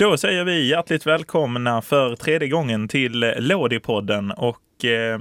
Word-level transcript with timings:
Då 0.00 0.16
säger 0.16 0.44
vi 0.44 0.68
hjärtligt 0.68 1.06
välkomna 1.06 1.82
för 1.82 2.16
tredje 2.16 2.48
gången 2.48 2.88
till 2.88 3.34
Lådipodden 3.38 4.30
och 4.30 4.84
eh, 4.84 5.18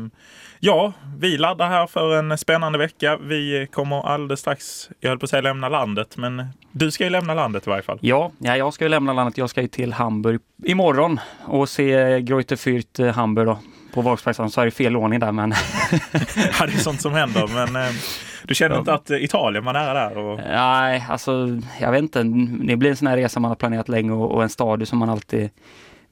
ja, 0.60 0.94
vi 1.18 1.38
laddar 1.38 1.68
här 1.68 1.88
för 1.88 2.16
en 2.16 2.38
spännande 2.38 2.80
vecka. 2.80 3.18
Vi 3.18 3.68
kommer 3.72 4.08
alldeles 4.08 4.40
strax, 4.40 4.90
jag 5.00 5.10
höll 5.10 5.20
på 5.20 5.24
att 5.24 5.30
säga 5.30 5.42
lämna 5.42 5.70
landet, 5.70 6.18
men 6.18 6.46
du 6.72 6.92
ska 6.92 7.04
ju 7.04 7.10
lämna 7.10 7.34
landet 7.34 7.68
i 7.68 7.70
varje 7.70 7.84
fall. 7.84 7.98
Ja, 8.02 8.32
ja 8.38 8.58
jag 8.58 8.74
ska 8.74 8.86
ju 8.86 8.90
lämna 8.90 9.14
landet. 9.14 9.38
Jag 9.38 9.50
ska 9.50 9.62
ju 9.62 9.68
till 9.68 9.94
Hamburg 9.94 10.42
imorgon 10.66 11.20
och 11.46 11.70
se 11.70 12.22
Greuther 12.22 12.56
Fürth 12.56 13.06
eh, 13.06 13.14
Hamburg 13.14 13.48
då. 13.48 13.60
På 13.94 14.02
Volkswagen 14.02 14.50
så 14.50 14.62
är 14.62 14.66
det 14.66 14.72
fel 14.72 14.96
ordning 14.96 15.20
där 15.20 15.32
men... 15.32 15.50
ja, 16.60 16.66
det 16.66 16.74
är 16.74 16.78
sånt 16.78 17.02
som 17.02 17.14
händer 17.14 17.48
men 17.48 17.76
eh, 17.76 17.96
du 18.50 18.56
känner 18.56 18.80
inte 18.80 18.94
att 18.94 19.10
eh, 19.10 19.24
Italien 19.24 19.66
var 19.66 19.74
nära 19.74 19.94
där? 19.94 20.18
Och... 20.18 20.40
Nej, 20.40 21.06
alltså 21.10 21.60
jag 21.80 21.92
vet 21.92 22.02
inte. 22.02 22.24
Det 22.64 22.76
blir 22.76 22.90
en 22.90 22.96
sån 22.96 23.08
här 23.08 23.18
resa 23.18 23.40
man 23.40 23.50
har 23.50 23.56
planerat 23.56 23.90
länge 23.90 24.12
och, 24.12 24.32
och 24.32 24.44
en 24.44 24.50
stad 24.50 24.88
som 24.88 25.00
man 25.00 25.10
alltid 25.10 25.50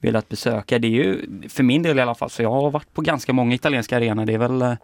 velat 0.00 0.28
besöka. 0.28 0.78
Det 0.78 0.88
är 0.88 0.90
ju 0.90 1.26
för 1.48 1.62
min 1.62 1.82
del 1.82 1.98
i 1.98 2.02
alla 2.02 2.14
fall, 2.14 2.30
så 2.30 2.42
jag 2.42 2.50
har 2.50 2.70
varit 2.70 2.94
på 2.94 3.00
ganska 3.00 3.32
många 3.32 3.54
italienska 3.54 3.96
arenor. 3.96 4.24
Det 4.24 4.34
är 4.34 4.38
väl 4.38 4.62
eh, 4.62 4.74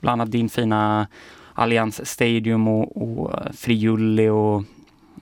bland 0.00 0.20
annat 0.20 0.32
din 0.32 0.48
fina 0.48 1.06
Allianz 1.54 2.06
Stadium 2.06 2.68
och, 2.68 3.02
och 3.02 3.32
Friuli 3.54 4.28
och 4.28 4.62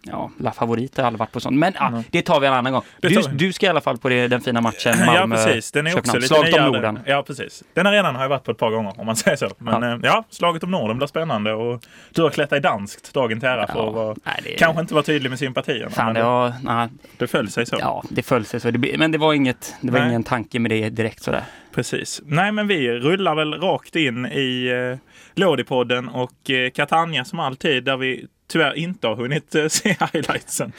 ja, 0.03 0.31
La 0.39 0.53
Favorita 0.53 1.03
har 1.03 1.07
aldrig 1.07 1.19
varit 1.19 1.33
på 1.33 1.41
sånt. 1.41 1.59
Men 1.59 1.75
mm. 1.77 1.95
ah, 1.95 2.03
det 2.11 2.23
tar 2.23 2.41
vi 2.41 2.47
en 2.47 2.53
annan 2.53 2.73
gång. 2.73 2.83
Du, 3.01 3.23
du, 3.33 3.53
ska 3.53 3.67
i 3.67 3.69
alla 3.69 3.81
fall 3.81 3.99
på 3.99 4.09
det, 4.09 4.29
den 4.29 4.41
fina 4.41 4.61
matchen 4.61 4.95
Malmö, 5.07 5.37
Ja, 5.37 5.45
precis. 5.45 5.73
Den 5.73 5.87
är 5.87 5.99
också 5.99 6.17
lite 6.17 6.29
Slaget 6.29 6.55
om 6.55 6.73
Norden. 6.73 6.99
Ja, 7.07 7.23
precis. 7.23 7.63
Den 7.75 7.87
arenan 7.87 8.15
har 8.15 8.23
jag 8.23 8.29
varit 8.29 8.45
på 8.45 8.51
ett 8.51 8.59
par 8.59 8.71
gånger 8.71 9.01
om 9.01 9.07
man 9.07 9.17
säger 9.17 9.37
så. 9.37 9.51
Men 9.59 9.83
ja, 9.83 9.95
eh, 9.95 9.99
ja 10.03 10.25
Slaget 10.31 10.63
om 10.63 10.71
Norden 10.71 10.97
blir 10.97 11.07
spännande 11.07 11.53
och 11.53 11.85
du 12.11 12.23
har 12.23 12.31
klätt 12.31 12.51
dig 12.51 12.61
danskt 12.61 13.15
dagen 13.15 13.41
till 13.41 13.49
ära 13.49 13.67
för 13.67 13.89
att 13.89 13.95
vara, 13.95 14.17
nej, 14.25 14.41
det... 14.45 14.51
kanske 14.59 14.81
inte 14.81 14.95
vara 14.95 15.05
tydlig 15.05 15.31
med 15.31 15.39
sympatierna. 15.39 15.91
Fan, 15.91 16.15
det, 16.15 16.23
var, 16.23 16.53
nej. 16.63 16.89
det 17.19 17.27
föll 17.27 17.51
sig 17.51 17.67
så. 17.67 17.77
Ja, 17.81 18.05
det 18.11 18.23
föll 18.23 18.45
sig 18.45 18.61
så. 18.61 18.71
Det, 18.71 18.99
men 18.99 19.13
det 19.13 19.19
var, 19.19 19.35
inget, 19.35 19.75
det 19.81 19.93
var 19.93 20.07
ingen 20.07 20.25
tanke 20.25 20.59
med 20.59 20.71
det 20.71 20.91
direkt 20.91 21.23
sådär. 21.23 21.45
Precis. 21.75 22.23
Nej, 22.25 22.53
men 22.53 22.67
vi 22.67 22.91
rullar 22.91 23.35
väl 23.35 23.55
rakt 23.55 23.97
in 23.97 24.27
i 24.27 24.67
eh, 24.67 24.99
Lådipodden 25.35 26.09
och 26.09 26.51
eh, 26.51 26.71
Catania 26.71 27.25
som 27.25 27.41
alltid 27.41 27.85
där 27.85 27.97
vi 27.97 28.27
tyvärr 28.53 28.75
inte 28.75 29.07
har 29.07 29.17
hunnit 29.17 29.55
eh, 29.55 29.69
se 29.69 29.97
highlightsen. 30.13 30.73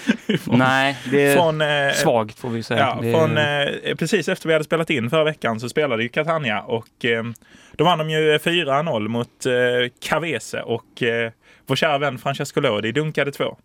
Från, 0.44 0.60
Nej, 0.60 0.98
det 1.12 1.26
är 1.26 1.36
från, 1.36 1.62
eh, 1.62 1.94
svagt 1.94 2.40
får 2.40 2.50
vi 2.50 2.64
säga. 2.64 2.80
Ja, 2.80 3.00
det... 3.02 3.12
från, 3.12 3.38
eh, 3.38 3.96
precis 3.96 4.30
efter 4.30 4.48
vi 4.48 4.54
hade 4.54 4.66
spelat 4.66 4.90
in 4.90 5.10
förra 5.10 5.24
veckan 5.24 5.60
så 5.60 5.70
spelade 5.70 6.04
ju 6.04 6.10
Catania 6.10 6.62
och 6.62 7.06
eh, 7.06 7.24
då 7.72 7.84
vann 7.84 7.98
de 7.98 8.10
ju 8.10 8.38
4-0 8.38 9.08
mot 9.08 9.46
eh, 9.46 9.54
Cavese 10.00 10.62
och 10.62 11.04
eh, 11.04 11.32
vår 11.68 11.76
kära 11.76 11.98
vän 11.98 12.18
Francesco 12.18 12.62
Lodi 12.62 12.92
dunkade 12.92 13.32
två. 13.32 13.58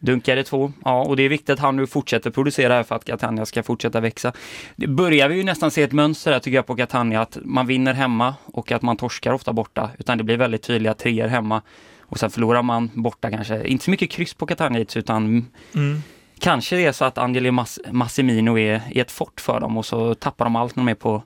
Dunkade 0.00 0.42
två, 0.42 0.72
ja 0.84 1.02
och 1.02 1.16
det 1.16 1.22
är 1.22 1.28
viktigt 1.28 1.50
att 1.50 1.58
han 1.58 1.76
nu 1.76 1.86
fortsätter 1.86 2.30
producera 2.30 2.74
här 2.74 2.82
för 2.82 2.94
att 2.94 3.04
Catania 3.04 3.46
ska 3.46 3.62
fortsätta 3.62 4.00
växa. 4.00 4.32
Det 4.76 4.86
börjar 4.86 5.28
vi 5.28 5.36
ju 5.36 5.44
nästan 5.44 5.70
se 5.70 5.82
ett 5.82 5.92
mönster 5.92 6.32
här 6.32 6.38
tycker 6.38 6.56
jag 6.56 6.66
på 6.66 6.76
Catania, 6.76 7.20
att 7.20 7.38
man 7.44 7.66
vinner 7.66 7.94
hemma 7.94 8.34
och 8.44 8.72
att 8.72 8.82
man 8.82 8.96
torskar 8.96 9.32
ofta 9.32 9.52
borta, 9.52 9.90
utan 9.98 10.18
det 10.18 10.24
blir 10.24 10.36
väldigt 10.36 10.62
tydliga 10.62 10.94
treor 10.94 11.28
hemma 11.28 11.62
och 12.06 12.18
sen 12.18 12.30
förlorar 12.30 12.62
man 12.62 12.90
borta 12.94 13.30
kanske, 13.30 13.66
inte 13.66 13.84
så 13.84 13.90
mycket 13.90 14.10
kryss 14.10 14.34
på 14.34 14.46
Catania 14.46 14.86
utan 14.96 15.46
mm. 15.74 16.02
kanske 16.38 16.76
det 16.76 16.86
är 16.86 16.92
så 16.92 17.04
att 17.04 17.18
Angeli 17.18 17.50
Mass 17.50 17.80
Massimino 17.90 18.58
är, 18.58 18.82
är 18.90 19.00
ett 19.00 19.10
fort 19.10 19.40
för 19.40 19.60
dem 19.60 19.76
och 19.76 19.86
så 19.86 20.14
tappar 20.14 20.44
de 20.44 20.56
allt 20.56 20.76
när 20.76 20.84
de 20.84 20.90
är 20.90 20.94
på 20.94 21.22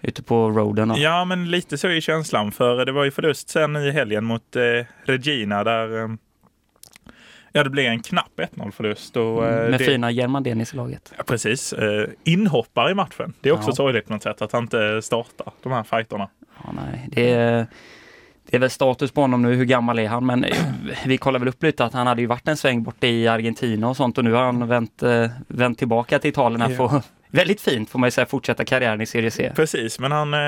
ute 0.00 0.22
på 0.22 0.50
roaden. 0.50 0.90
Och... 0.90 0.98
Ja, 0.98 1.24
men 1.24 1.50
lite 1.50 1.78
så 1.78 1.88
är 1.88 2.00
känslan. 2.00 2.52
För 2.52 2.84
det 2.84 2.92
var 2.92 3.04
ju 3.04 3.10
förlust 3.10 3.48
sen 3.48 3.76
i 3.76 3.90
helgen 3.90 4.24
mot 4.24 4.56
eh, 4.56 4.86
Regina 5.04 5.64
där 5.64 6.02
eh, 6.02 6.08
Ja, 7.56 7.64
det 7.64 7.70
blev 7.70 7.86
en 7.86 8.02
knapp 8.02 8.32
1-0 8.36 8.70
förlust. 8.70 9.16
Och, 9.16 9.46
mm, 9.46 9.70
med 9.70 9.80
det... 9.80 9.84
fina 9.84 10.10
German 10.10 10.42
Dennis 10.42 10.74
i 10.74 10.76
laget. 10.76 11.12
Ja, 11.16 11.22
precis. 11.26 11.72
Eh, 11.72 12.08
inhoppare 12.24 12.90
i 12.90 12.94
matchen. 12.94 13.34
Det 13.40 13.48
är 13.48 13.52
också 13.52 13.70
ja. 13.70 13.74
sorgligt 13.74 14.06
på 14.06 14.12
något 14.12 14.22
sätt 14.22 14.42
att 14.42 14.52
han 14.52 14.62
inte 14.62 15.02
startar 15.02 15.52
de 15.62 15.72
här 15.72 15.82
fighterna. 15.82 16.28
Ja, 16.64 16.72
nej. 16.72 17.08
Det 17.08 17.30
är, 17.30 17.66
det 18.54 18.58
är 18.58 18.60
väl 18.60 18.70
status 18.70 19.12
på 19.12 19.20
honom 19.20 19.42
nu, 19.42 19.54
hur 19.54 19.64
gammal 19.64 19.98
är 19.98 20.08
han? 20.08 20.26
Men 20.26 20.44
eh, 20.44 20.56
vi 21.06 21.18
kollar 21.18 21.38
väl 21.38 21.48
upp 21.48 21.62
lite 21.62 21.84
att 21.84 21.92
han 21.92 22.06
hade 22.06 22.20
ju 22.20 22.26
varit 22.26 22.48
en 22.48 22.56
sväng 22.56 22.82
borta 22.82 23.06
i 23.06 23.28
Argentina 23.28 23.88
och 23.88 23.96
sånt 23.96 24.18
och 24.18 24.24
nu 24.24 24.32
har 24.32 24.42
han 24.42 24.68
vänt, 24.68 25.02
eh, 25.02 25.26
vänt 25.48 25.78
tillbaka 25.78 26.18
till 26.18 26.30
Italien 26.30 26.70
yeah. 26.70 26.90
för 26.90 27.02
väldigt 27.30 27.60
fint 27.60 27.90
får 27.90 27.98
man 27.98 28.06
ju 28.06 28.10
säga, 28.10 28.26
fortsätta 28.26 28.64
karriären 28.64 29.00
i 29.00 29.06
Serie 29.06 29.30
C. 29.30 29.52
Precis, 29.56 29.98
men 29.98 30.12
han, 30.12 30.34
eh, 30.34 30.38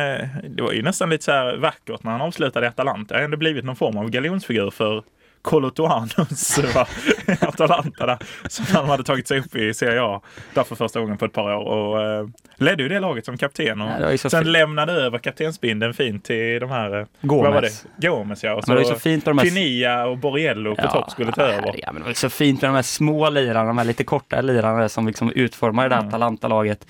det 0.48 0.62
var 0.62 0.72
ju 0.72 0.82
nästan 0.82 1.10
lite 1.10 1.24
så 1.24 1.30
här 1.30 1.56
vackert 1.56 2.02
när 2.02 2.12
han 2.12 2.20
avslutade 2.20 2.66
i 2.66 2.68
Atalanta. 2.68 3.14
Det 3.14 3.20
har 3.20 3.24
ändå 3.24 3.36
blivit 3.36 3.64
någon 3.64 3.76
form 3.76 3.96
av 3.96 4.10
galjonsfigur 4.10 4.70
för 4.70 5.02
Colotuanos 5.42 6.58
Atalanta 7.40 8.06
där, 8.06 8.18
som 8.48 8.64
han 8.66 8.88
hade 8.88 9.04
tagit 9.04 9.28
sig 9.28 9.38
upp 9.38 9.56
i 9.56 9.74
Serie 9.74 10.02
A 10.02 10.22
där 10.54 10.62
för 10.62 10.76
första 10.76 11.00
gången 11.00 11.18
på 11.18 11.24
ett 11.24 11.32
par 11.32 11.54
år 11.54 11.64
och 11.64 12.02
eh, 12.02 12.28
ledde 12.56 12.82
ju 12.82 12.88
det 12.88 13.00
laget 13.00 13.24
som 13.24 13.38
kapten 13.38 13.80
och 13.80 13.90
ja, 14.00 14.18
sen 14.18 14.30
fint. 14.30 14.46
lämnade 14.46 14.92
över 14.92 15.18
kaptensbindeln 15.18 15.94
fint 15.94 16.24
till 16.24 16.60
de 16.60 16.70
här 16.70 17.00
eh, 17.00 17.06
Gomes. 17.20 17.44
Vad 17.44 17.54
var 17.54 17.62
det? 17.62 18.08
Gomes 18.08 18.44
ja. 18.44 18.54
Och 18.54 18.64
så, 18.64 18.74
det 18.74 18.84
så 18.84 18.94
fint 18.94 19.26
med 19.26 19.36
de 19.36 19.38
här... 19.38 19.44
Pinia 19.44 20.06
och 20.06 20.18
Borriello 20.18 20.74
på 20.74 20.82
ja, 20.82 20.90
topp 20.90 21.10
skulle 21.10 21.32
ta 21.32 21.42
över. 21.42 21.74
Ja, 21.78 21.92
men 21.92 22.02
det 22.02 22.08
var 22.08 22.14
så 22.14 22.30
fint 22.30 22.62
med 22.62 22.70
de 22.70 22.74
här 22.74 22.82
små 22.82 23.30
lirarna, 23.30 23.64
de 23.64 23.78
här 23.78 23.84
lite 23.84 24.04
kortare 24.04 24.42
lirarna 24.42 24.88
som 24.88 25.06
liksom 25.06 25.32
utformar 25.32 25.82
det 25.82 25.88
där 25.88 25.96
mm. 25.96 26.08
Atalanta-laget 26.08 26.86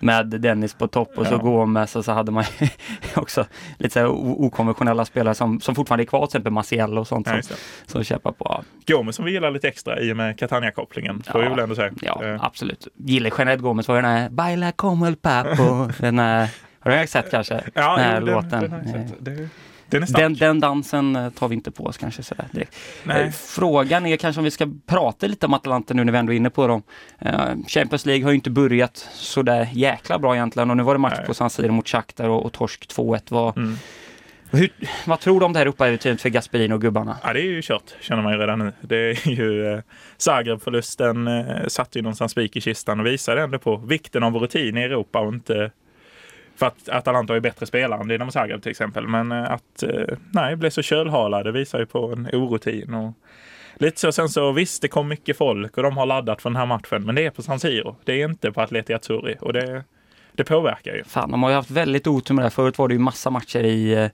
med 0.00 0.26
Dennis 0.26 0.74
på 0.74 0.88
topp 0.88 1.18
och 1.18 1.26
så 1.26 1.34
ja. 1.34 1.38
Gomes 1.38 1.96
och 1.96 2.04
så 2.04 2.12
hade 2.12 2.32
man 2.32 2.44
också 3.14 3.46
lite 3.78 4.00
så 4.00 4.06
okonventionella 4.38 5.04
spelare 5.04 5.34
som, 5.34 5.60
som 5.60 5.74
fortfarande 5.74 6.02
är 6.02 6.06
kvar, 6.06 6.20
till 6.20 6.30
exempel 6.30 6.52
Maciel 6.52 6.98
och 6.98 7.06
sånt 7.06 7.26
ja, 7.26 7.42
som, 7.42 7.56
som 7.86 8.04
kämpar 8.04 8.32
på. 8.32 8.64
Gomes 8.86 9.16
som 9.16 9.24
vi 9.24 9.32
gillar 9.32 9.50
lite 9.50 9.68
extra 9.68 10.00
i 10.00 10.12
och 10.12 10.16
med 10.16 10.38
Catania-kopplingen, 10.38 11.22
får 11.22 11.42
ja, 11.42 11.48
vi 11.48 11.54
väl 11.54 11.64
ändå 11.64 11.74
säga. 11.74 11.92
Ja, 12.00 12.20
uh. 12.24 12.44
absolut. 12.44 12.88
Gillar 12.94 13.32
generellt 13.38 13.62
Gomes 13.62 13.88
var 13.88 13.96
den 13.96 14.04
här 14.04 14.30
Baila 14.30 14.72
como 14.72 15.06
el 15.06 15.16
papo, 15.16 15.88
den 15.98 16.18
här 16.18 16.48
har 16.80 16.90
du 16.90 17.06
sett 17.06 17.30
kanske? 17.30 17.60
Ja, 17.74 17.96
den 17.96 18.04
här 18.04 18.20
jo, 18.20 18.26
låten. 18.26 18.50
Den, 18.50 18.70
den 18.70 19.12
det, 19.18 19.48
den, 19.90 20.06
den, 20.08 20.34
den, 20.34 20.60
dansen 20.60 21.16
eh, 21.16 21.30
tar 21.30 21.48
vi 21.48 21.54
inte 21.54 21.70
på 21.70 21.84
oss 21.84 21.98
kanske 21.98 22.22
sådär 22.22 22.48
direkt. 22.52 22.76
Nej. 23.04 23.22
Eh, 23.22 23.30
frågan 23.30 24.06
är 24.06 24.16
kanske 24.16 24.40
om 24.40 24.44
vi 24.44 24.50
ska 24.50 24.68
prata 24.86 25.26
lite 25.26 25.46
om 25.46 25.54
Atalanta 25.54 25.94
nu 25.94 26.04
när 26.04 26.12
vi 26.12 26.18
ändå 26.18 26.32
är 26.32 26.36
inne 26.36 26.50
på 26.50 26.66
dem. 26.66 26.82
Eh, 27.18 27.32
Champions 27.68 28.06
League 28.06 28.24
har 28.24 28.30
ju 28.30 28.34
inte 28.34 28.50
börjat 28.50 29.08
sådär 29.12 29.68
jäkla 29.72 30.18
bra 30.18 30.34
egentligen 30.34 30.70
och 30.70 30.76
nu 30.76 30.82
var 30.82 30.94
det 30.94 30.98
match 30.98 31.14
Nej. 31.16 31.26
på 31.26 31.34
San 31.34 31.50
Siro 31.50 31.72
mot 31.72 31.88
Shakhtar 31.88 32.28
och, 32.28 32.44
och 32.44 32.52
torsk 32.52 32.88
2-1. 32.96 33.20
Vad, 33.28 33.56
mm. 33.56 33.76
Hur, 34.52 34.70
vad 35.06 35.20
tror 35.20 35.40
du 35.40 35.46
om 35.46 35.52
det 35.52 35.58
här 35.58 35.66
Europaäventyret 35.66 36.22
för 36.22 36.28
Gasperini 36.28 36.74
och 36.74 36.80
gubbarna? 36.80 37.16
Ja, 37.22 37.32
det 37.32 37.40
är 37.40 37.44
ju 37.44 37.62
kört, 37.62 37.94
känner 38.00 38.22
man 38.22 38.32
ju 38.32 38.38
redan 38.38 38.58
nu. 38.58 38.72
Det 38.80 38.96
är 38.96 39.28
ju 39.30 39.72
eh, 39.72 39.80
Zagreb-förlusten 40.16 41.28
eh, 41.28 41.66
satte 41.68 41.98
ju 41.98 42.02
någonstans 42.02 42.32
spik 42.32 42.56
i 42.56 42.60
kistan 42.60 43.00
och 43.00 43.06
visade 43.06 43.42
ändå 43.42 43.58
på 43.58 43.76
vikten 43.76 44.22
av 44.22 44.34
rutin 44.34 44.76
i 44.76 44.82
Europa 44.82 45.20
och 45.20 45.34
inte 45.34 45.70
för 46.60 46.66
att 46.66 46.88
Atalanta 46.88 47.36
är 47.36 47.40
bättre 47.40 47.66
spelare 47.66 48.00
än 48.00 48.08
Dinamo 48.08 48.30
Zagreb 48.30 48.62
till 48.62 48.70
exempel. 48.70 49.08
Men 49.08 49.32
eh, 49.32 49.52
att 49.52 49.82
eh, 49.82 50.16
nej, 50.32 50.56
bli 50.56 50.70
så 50.70 50.82
kölhala, 50.82 51.42
det 51.42 51.52
visar 51.52 51.78
ju 51.78 51.86
på 51.86 52.12
en 52.12 52.28
orutin. 52.32 52.94
Och 52.94 53.12
lite 53.74 54.00
så. 54.00 54.12
Sen 54.12 54.28
så 54.28 54.52
visst, 54.52 54.82
det 54.82 54.88
kom 54.88 55.08
mycket 55.08 55.36
folk 55.36 55.76
och 55.76 55.82
de 55.82 55.96
har 55.96 56.06
laddat 56.06 56.42
för 56.42 56.50
den 56.50 56.56
här 56.56 56.66
matchen. 56.66 57.02
Men 57.02 57.14
det 57.14 57.26
är 57.26 57.30
på 57.30 57.42
San 57.42 57.60
Siro. 57.60 57.96
Det 58.04 58.22
är 58.22 58.28
inte 58.28 58.52
på 58.52 58.60
Atleti 58.60 58.94
Azzurri. 58.94 59.36
Och 59.40 59.52
det, 59.52 59.84
det 60.32 60.44
påverkar 60.44 60.94
ju. 60.94 61.04
Fan, 61.04 61.30
de 61.30 61.42
har 61.42 61.50
ju 61.50 61.56
haft 61.56 61.70
väldigt 61.70 62.06
otur 62.06 62.34
med 62.34 62.44
det. 62.44 62.50
Förut 62.50 62.78
var 62.78 62.88
det 62.88 62.94
ju 62.94 63.00
massa 63.00 63.30
matcher 63.30 63.62
i 63.62 63.92
eh, 63.92 64.10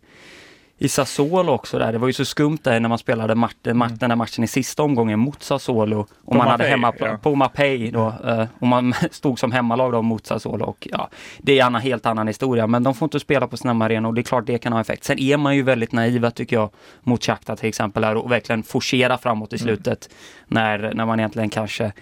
i 0.78 0.88
Sassuolo 0.88 1.52
också 1.52 1.78
där. 1.78 1.92
Det 1.92 1.98
var 1.98 2.06
ju 2.06 2.12
så 2.12 2.24
skumt 2.24 2.58
där 2.62 2.80
när 2.80 2.88
man 2.88 2.98
spelade 2.98 3.34
match, 3.34 3.54
mm. 3.64 3.88
den 3.98 4.08
där 4.08 4.16
matchen 4.16 4.44
i 4.44 4.46
sista 4.46 4.82
omgången 4.82 5.18
mot 5.18 5.42
Sassuolo. 5.42 6.00
Och 6.00 6.08
på 6.08 6.34
man 6.34 6.36
Mapei, 6.36 6.50
hade 6.50 6.64
hemma 6.64 6.92
ja. 6.98 7.18
på 7.22 7.34
Mapei 7.34 7.90
då. 7.90 8.14
Eh, 8.24 8.44
och 8.58 8.66
man 8.66 8.94
stod 9.10 9.38
som 9.38 9.52
hemmalag 9.52 9.92
då 9.92 10.02
mot 10.02 10.26
Sassuolo. 10.26 10.64
Och 10.64 10.88
ja, 10.90 11.08
det 11.38 11.58
är 11.58 11.66
en 11.66 11.74
helt 11.74 12.06
annan 12.06 12.26
historia. 12.26 12.66
Men 12.66 12.82
de 12.82 12.94
får 12.94 13.06
inte 13.06 13.20
spela 13.20 13.46
på 13.46 13.56
sina 13.56 13.84
arenor 13.84 14.08
och 14.08 14.14
det 14.14 14.20
är 14.20 14.22
klart 14.22 14.46
det 14.46 14.58
kan 14.58 14.72
ha 14.72 14.80
effekt. 14.80 15.04
Sen 15.04 15.18
är 15.18 15.36
man 15.36 15.56
ju 15.56 15.62
väldigt 15.62 15.92
naiva 15.92 16.30
tycker 16.30 16.56
jag 16.56 16.70
mot 17.00 17.24
Shakhtar 17.24 17.56
till 17.56 17.68
exempel 17.68 18.04
här 18.04 18.14
och 18.14 18.32
verkligen 18.32 18.62
forcera 18.62 19.18
framåt 19.18 19.52
i 19.52 19.56
mm. 19.56 19.66
slutet. 19.66 20.08
Mm. 20.08 20.80
När, 20.80 20.94
när 20.94 21.06
man 21.06 21.20
egentligen 21.20 21.50
kanske 21.50 21.92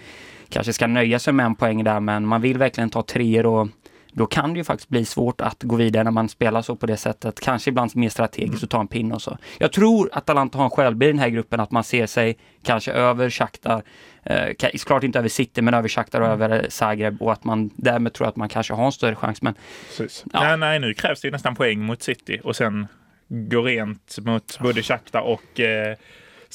kanske 0.49 0.73
ska 0.73 0.87
nöja 0.87 1.19
sig 1.19 1.33
med 1.33 1.45
en 1.45 1.55
poäng 1.55 1.83
där 1.83 1.99
men 1.99 2.25
man 2.25 2.41
vill 2.41 2.57
verkligen 2.57 2.89
ta 2.89 3.01
treor 3.01 3.45
och 3.45 3.67
då 4.15 4.25
kan 4.25 4.53
det 4.53 4.57
ju 4.57 4.63
faktiskt 4.63 4.89
bli 4.89 5.05
svårt 5.05 5.41
att 5.41 5.63
gå 5.63 5.75
vidare 5.75 6.03
när 6.03 6.11
man 6.11 6.29
spelar 6.29 6.61
så 6.61 6.75
på 6.75 6.85
det 6.85 6.97
sättet. 6.97 7.39
Kanske 7.39 7.69
ibland 7.69 7.95
mer 7.95 8.09
strategiskt 8.09 8.63
och 8.63 8.69
ta 8.69 8.79
en 8.79 8.87
pinne 8.87 9.15
och 9.15 9.21
så. 9.21 9.37
Jag 9.57 9.71
tror 9.71 10.09
att 10.11 10.17
Atalanta 10.17 10.57
har 10.57 10.65
en 10.65 10.71
självbild 10.71 11.09
i 11.09 11.11
den 11.11 11.19
här 11.19 11.29
gruppen 11.29 11.59
att 11.59 11.71
man 11.71 11.83
ser 11.83 12.05
sig 12.05 12.37
kanske 12.63 12.91
över 12.91 13.29
Shakhtar, 13.29 13.83
eh, 14.23 14.53
klart 14.85 15.03
inte 15.03 15.19
över 15.19 15.29
City 15.29 15.61
men 15.61 15.73
över 15.73 15.87
Shakhtar 15.87 16.21
och 16.21 16.27
mm. 16.27 16.41
över 16.41 16.65
Zagreb 16.69 17.21
och 17.21 17.31
att 17.31 17.43
man 17.43 17.69
därmed 17.75 18.13
tror 18.13 18.27
att 18.27 18.35
man 18.35 18.49
kanske 18.49 18.73
har 18.73 18.85
en 18.85 18.91
större 18.91 19.15
chans. 19.15 19.41
Men, 19.41 19.53
ja. 19.97 20.07
nej, 20.33 20.57
nej, 20.57 20.79
nu 20.79 20.93
krävs 20.93 21.21
det 21.21 21.31
nästan 21.31 21.55
poäng 21.55 21.79
mot 21.79 22.01
City 22.01 22.41
och 22.43 22.55
sen 22.55 22.87
gå 23.27 23.61
rent 23.61 24.17
mot 24.21 24.59
både 24.59 24.83
Shakhtar 24.83 25.21
och 25.21 25.59
eh, 25.59 25.95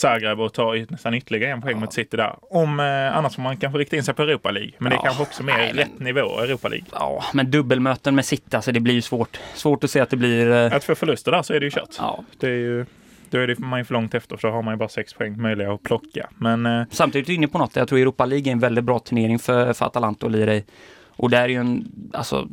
Zagreb 0.00 0.41
och 0.41 0.52
ta 0.52 0.75
nästan 0.88 1.14
ytterligare 1.14 1.52
en 1.52 1.62
poäng 1.62 1.75
ja. 1.75 1.81
mot 1.81 1.93
City 1.93 2.17
där. 2.17 2.37
Om, 2.41 2.81
eh, 2.81 3.17
annars 3.17 3.35
får 3.35 3.43
man 3.43 3.56
kanske 3.56 3.79
rikta 3.79 3.97
in 3.97 4.05
sig 4.05 4.14
på 4.14 4.23
Europa 4.23 4.50
League. 4.50 4.73
Men 4.79 4.91
det 4.91 4.97
är 4.97 5.02
kanske 5.02 5.23
också 5.23 5.43
mer 5.43 5.56
Nej, 5.56 5.73
rätt 5.73 5.88
men... 5.97 6.05
nivå 6.05 6.41
Europa 6.41 6.69
League. 6.69 6.87
Ja, 6.93 7.25
men 7.32 7.50
dubbelmöten 7.50 8.14
med 8.14 8.25
City, 8.25 8.56
alltså 8.56 8.73
det 8.73 8.81
blir 8.81 8.94
ju 8.94 9.02
svårt. 9.02 9.41
Svårt 9.55 9.85
att 9.85 9.91
se 9.91 10.00
att 10.00 10.11
det 10.11 10.17
blir... 10.17 10.50
Eh... 10.50 10.76
Att 10.76 10.85
få 10.85 10.94
förluster 10.94 11.32
där 11.32 11.43
så 11.43 11.55
är 11.55 11.61
det 11.61 11.67
ju 11.67 11.70
kört. 11.70 11.97
Ja. 11.99 12.25
Det 12.38 12.47
är 12.47 12.50
ju 12.50 12.87
då 13.31 13.38
är 13.38 13.47
det 13.47 13.58
man 13.58 13.79
ju 13.79 13.85
för 13.85 13.94
långt 13.94 14.14
efter 14.14 14.37
för 14.37 14.49
då 14.49 14.55
har 14.55 14.62
man 14.62 14.75
ju 14.75 14.79
bara 14.79 14.88
sex 14.88 15.14
poäng 15.14 15.43
möjliga 15.43 15.73
att 15.73 15.82
plocka. 15.82 16.29
Men, 16.37 16.67
eh, 16.67 16.82
Samtidigt 16.91 17.29
är 17.29 17.32
du 17.32 17.35
inne 17.35 17.49
på 17.49 17.58
något, 17.58 17.76
jag 17.76 17.88
tror 17.88 17.99
Europa 17.99 18.26
League 18.26 18.50
är 18.50 18.53
en 18.53 18.58
väldigt 18.58 18.85
bra 18.85 18.99
turnering 18.99 19.38
för, 19.38 19.73
för 19.73 19.87
Atalanta 19.87 20.26
att 20.26 20.32
lira 20.32 20.55
i. 20.55 20.64
Och 21.06 21.31
där 21.31 21.43
är 21.43 21.49
ju 21.49 21.56
en, 21.56 21.93
alltså, 22.12 22.49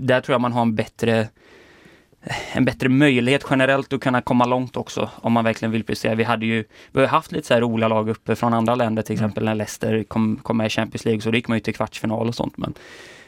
där 0.00 0.20
tror 0.20 0.34
jag 0.34 0.40
man 0.40 0.52
har 0.52 0.62
en 0.62 0.74
bättre 0.74 1.28
en 2.52 2.64
bättre 2.64 2.88
möjlighet 2.88 3.44
generellt 3.50 3.92
att 3.92 4.00
kunna 4.00 4.22
komma 4.22 4.44
långt 4.44 4.76
också 4.76 5.10
om 5.14 5.32
man 5.32 5.44
verkligen 5.44 5.72
vill 5.72 5.84
prestera. 5.84 6.14
Vi 6.14 6.24
hade 6.24 6.46
ju 6.46 6.64
vi 6.92 7.00
har 7.00 7.06
haft 7.06 7.32
lite 7.32 7.46
så 7.46 7.54
här 7.54 7.60
roliga 7.60 7.88
lag 7.88 8.08
uppe 8.08 8.36
från 8.36 8.54
andra 8.54 8.74
länder, 8.74 9.02
till 9.02 9.12
exempel 9.12 9.44
när 9.44 9.54
Leicester 9.54 10.04
kom, 10.04 10.36
kom 10.42 10.56
med 10.56 10.66
i 10.66 10.70
Champions 10.70 11.04
League 11.04 11.20
så 11.20 11.30
då 11.30 11.36
gick 11.36 11.48
man 11.48 11.56
ju 11.56 11.60
till 11.60 11.74
kvartsfinal 11.74 12.28
och 12.28 12.34
sånt. 12.34 12.56
Men 12.56 12.74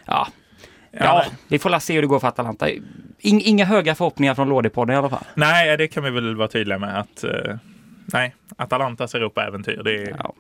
ja, 0.05 0.29
ja, 0.91 1.25
vi 1.49 1.59
får 1.59 1.79
se 1.79 1.95
hur 1.95 2.03
det 2.03 2.09
går 2.09 2.21
för 2.21 2.29
Atalanta. 2.29 2.69
In, 3.19 3.41
inga 3.41 3.65
höga 3.65 3.95
förhoppningar 3.95 4.35
från 4.35 4.49
Lådepodden 4.49 4.95
i 4.95 4.99
alla 4.99 5.11
fall. 5.11 5.25
Nej, 5.35 5.77
det 5.77 5.89
kan 5.89 6.05
vi 6.05 6.11
väl 6.11 6.37
vara 6.37 6.49
tydliga 6.49 6.79
med 6.79 6.99
att 6.99 7.25
uh, 7.25 7.57
nej, 8.13 8.35
Atalantas 8.57 9.15
Europa-äventyr, 9.15 9.83
det 9.85 9.95
är 9.95 10.17
ja. 10.19 10.35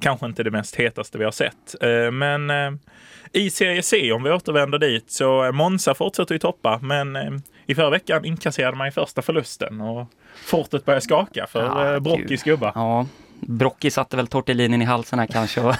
kanske 0.00 0.26
inte 0.26 0.42
det 0.42 0.50
mest 0.50 0.76
hetaste 0.76 1.18
vi 1.18 1.24
har 1.24 1.32
sett. 1.32 1.74
Uh, 1.84 2.10
men 2.10 2.50
uh, 2.50 2.72
i 3.34 3.50
Serie 3.50 3.82
C, 3.82 4.12
om 4.12 4.22
vi 4.22 4.30
återvänder 4.30 4.78
dit, 4.78 5.10
så 5.10 5.52
Monza 5.52 5.94
fortsätter 5.94 6.34
ju 6.34 6.38
toppa, 6.38 6.78
men 6.82 7.16
i 7.66 7.74
förra 7.74 7.90
veckan 7.90 8.24
inkasserade 8.24 8.76
man 8.76 8.86
ju 8.86 8.90
första 8.90 9.22
förlusten 9.22 9.80
och 9.80 10.08
fortet 10.44 10.84
började 10.84 11.00
skaka 11.00 11.46
för 11.46 11.64
ja, 11.64 11.94
eh, 11.94 12.00
Brockis 12.00 12.42
gubbar. 12.42 12.72
Ja, 12.74 13.06
Brocki 13.40 13.90
satte 13.90 14.16
väl 14.16 14.26
tortellinen 14.26 14.82
i 14.82 14.84
halsen 14.84 15.18
här 15.18 15.26
kanske 15.26 15.60
och 15.60 15.74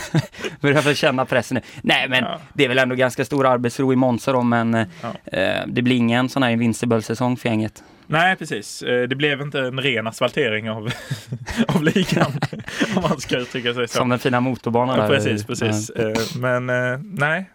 började 0.60 0.80
väl 0.80 0.96
känna 0.96 1.24
pressen 1.24 1.54
nu. 1.54 1.60
Nej 1.82 2.08
men 2.08 2.24
ja. 2.24 2.40
det 2.52 2.64
är 2.64 2.68
väl 2.68 2.78
ändå 2.78 2.94
ganska 2.94 3.24
stor 3.24 3.46
arbetsro 3.46 3.92
i 3.92 3.96
Monza 3.96 4.32
då 4.32 4.42
men 4.42 4.74
ja. 4.74 5.38
eh, 5.38 5.66
det 5.66 5.82
blir 5.82 5.96
ingen 5.96 6.28
sån 6.28 6.42
här 6.42 6.50
invincible-säsong 6.50 7.36
för 7.36 7.48
gänget. 7.48 7.82
Nej, 8.10 8.36
precis. 8.36 8.82
Eh, 8.82 9.08
det 9.08 9.16
blev 9.16 9.40
inte 9.40 9.60
en 9.60 9.80
ren 9.80 10.06
asfaltering 10.06 10.70
av, 10.70 10.92
av 11.68 11.82
ligan, 11.82 12.32
om 12.96 13.02
man 13.02 13.20
ska 13.20 13.36
uttrycka 13.36 13.74
sig 13.74 13.88
så. 13.88 13.98
Som 13.98 14.08
den 14.08 14.18
fina 14.18 14.40
motorbanan. 14.40 14.98
Ja, 14.98 15.08
precis, 15.08 15.44
precis. 15.44 15.90
Eh, 15.90 16.14
men 16.40 16.66
nej, 17.14 17.50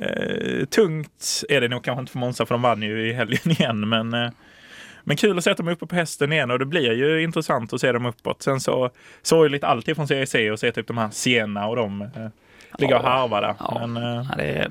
Eh, 0.00 0.64
tungt 0.64 1.44
är 1.48 1.60
det 1.60 1.68
nog 1.68 1.84
kanske 1.84 2.00
inte 2.00 2.12
för 2.12 2.18
Monza 2.18 2.46
för 2.46 2.54
de 2.54 2.62
vann 2.62 2.82
ju 2.82 3.08
i 3.08 3.12
helgen 3.12 3.40
igen 3.50 3.88
men 3.88 4.32
men 5.04 5.16
kul 5.16 5.38
att 5.38 5.44
se 5.44 5.50
att 5.50 5.56
de 5.56 5.68
är 5.68 5.72
uppe 5.72 5.86
på 5.86 5.94
hästen 5.94 6.32
igen 6.32 6.50
och 6.50 6.58
det 6.58 6.66
blir 6.66 6.92
ju 6.92 7.22
intressant 7.22 7.72
att 7.72 7.80
se 7.80 7.92
dem 7.92 8.06
uppåt. 8.06 8.42
Sen 8.42 8.60
så 8.60 8.90
sorgligt 9.22 9.64
alltid 9.64 9.96
från 9.96 10.08
CEC 10.08 10.34
och 10.52 10.58
se 10.60 10.72
typ 10.72 10.86
de 10.86 10.98
här 10.98 11.10
Siena 11.10 11.66
och 11.66 11.76
de 11.76 12.02
eh, 12.02 12.08
ligga 12.78 12.98
och 12.98 13.04
harva 13.04 13.40
där. 13.40 13.54
Ja, 13.58 13.86
men, 13.86 14.02
ja, 14.02 14.34
det 14.36 14.44
är, 14.44 14.70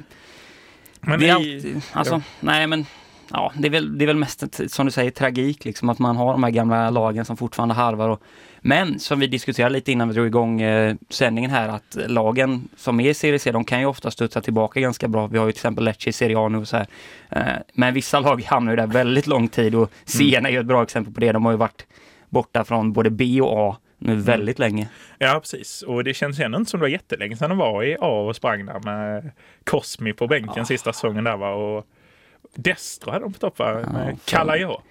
men 1.01 1.19
det 1.19 1.29
är 1.29 1.33
alltid, 1.33 1.81
alltså, 1.93 2.21
nej 2.39 2.67
men 2.67 2.85
ja, 3.31 3.51
det 3.55 3.67
är, 3.67 3.71
väl, 3.71 3.97
det 3.97 4.05
är 4.05 4.07
väl 4.07 4.17
mest 4.17 4.71
som 4.71 4.85
du 4.85 4.91
säger 4.91 5.11
tragik 5.11 5.65
liksom 5.65 5.89
att 5.89 5.99
man 5.99 6.15
har 6.15 6.31
de 6.31 6.43
här 6.43 6.51
gamla 6.51 6.89
lagen 6.89 7.25
som 7.25 7.37
fortfarande 7.37 7.75
harvar 7.75 8.09
och 8.09 8.23
men 8.61 8.99
som 8.99 9.19
vi 9.19 9.27
diskuterade 9.27 9.73
lite 9.73 9.91
innan 9.91 10.07
vi 10.07 10.13
drog 10.13 10.27
igång 10.27 10.61
eh, 10.61 10.95
sändningen 11.09 11.51
här 11.51 11.69
att 11.69 11.97
lagen 12.07 12.69
som 12.77 12.99
är 12.99 13.09
i 13.09 13.13
Serie 13.13 13.39
C, 13.39 13.51
de 13.51 13.63
kan 13.63 13.79
ju 13.79 13.85
ofta 13.85 14.11
studsa 14.11 14.41
tillbaka 14.41 14.79
ganska 14.79 15.07
bra. 15.07 15.27
Vi 15.27 15.37
har 15.37 15.45
ju 15.45 15.51
till 15.51 15.59
exempel 15.59 15.83
Lecce 15.83 16.09
i 16.09 16.13
Serie 16.13 16.37
A 16.37 16.49
nu 16.49 16.57
och 16.57 16.67
så 16.67 16.77
här. 16.77 16.87
Eh, 17.29 17.61
men 17.73 17.93
vissa 17.93 18.19
lag 18.19 18.43
hamnar 18.43 18.71
ju 18.71 18.75
där 18.75 18.87
väldigt 18.87 19.27
lång 19.27 19.47
tid 19.47 19.75
och 19.75 19.91
Siena 20.05 20.37
mm. 20.37 20.45
är 20.45 20.49
ju 20.49 20.59
ett 20.59 20.65
bra 20.65 20.83
exempel 20.83 21.13
på 21.13 21.19
det. 21.19 21.31
De 21.31 21.45
har 21.45 21.51
ju 21.51 21.57
varit 21.57 21.85
borta 22.29 22.63
från 22.63 22.93
både 22.93 23.09
B 23.09 23.41
och 23.41 23.69
A 23.69 23.77
nu 23.97 24.11
mm. 24.11 24.23
väldigt 24.23 24.59
länge. 24.59 24.89
Ja, 25.17 25.39
precis. 25.39 25.81
Och 25.81 26.03
det 26.03 26.13
känns 26.13 26.39
ändå 26.39 26.57
inte 26.57 26.71
som 26.71 26.79
det 26.79 26.81
var 26.81 26.89
jättelänge 26.89 27.37
sedan 27.37 27.49
de 27.49 27.57
var 27.57 27.83
i 27.83 27.97
A 27.99 28.21
och 28.27 28.35
sprang 28.35 28.65
där 28.65 28.79
med 28.79 29.31
Cosmi 29.63 30.13
på 30.13 30.27
bänken 30.27 30.53
ja. 30.55 30.65
sista 30.65 30.93
säsongen 30.93 31.23
där 31.23 31.37
va. 31.37 31.49
Och 31.49 31.85
Destro 32.55 33.11
hade 33.11 33.25
de 33.25 33.33
på 33.33 33.39
topp 33.39 33.59
va? 33.59 33.73
Med 33.73 34.09
ja, 34.11 34.17
Calajå. 34.25 34.81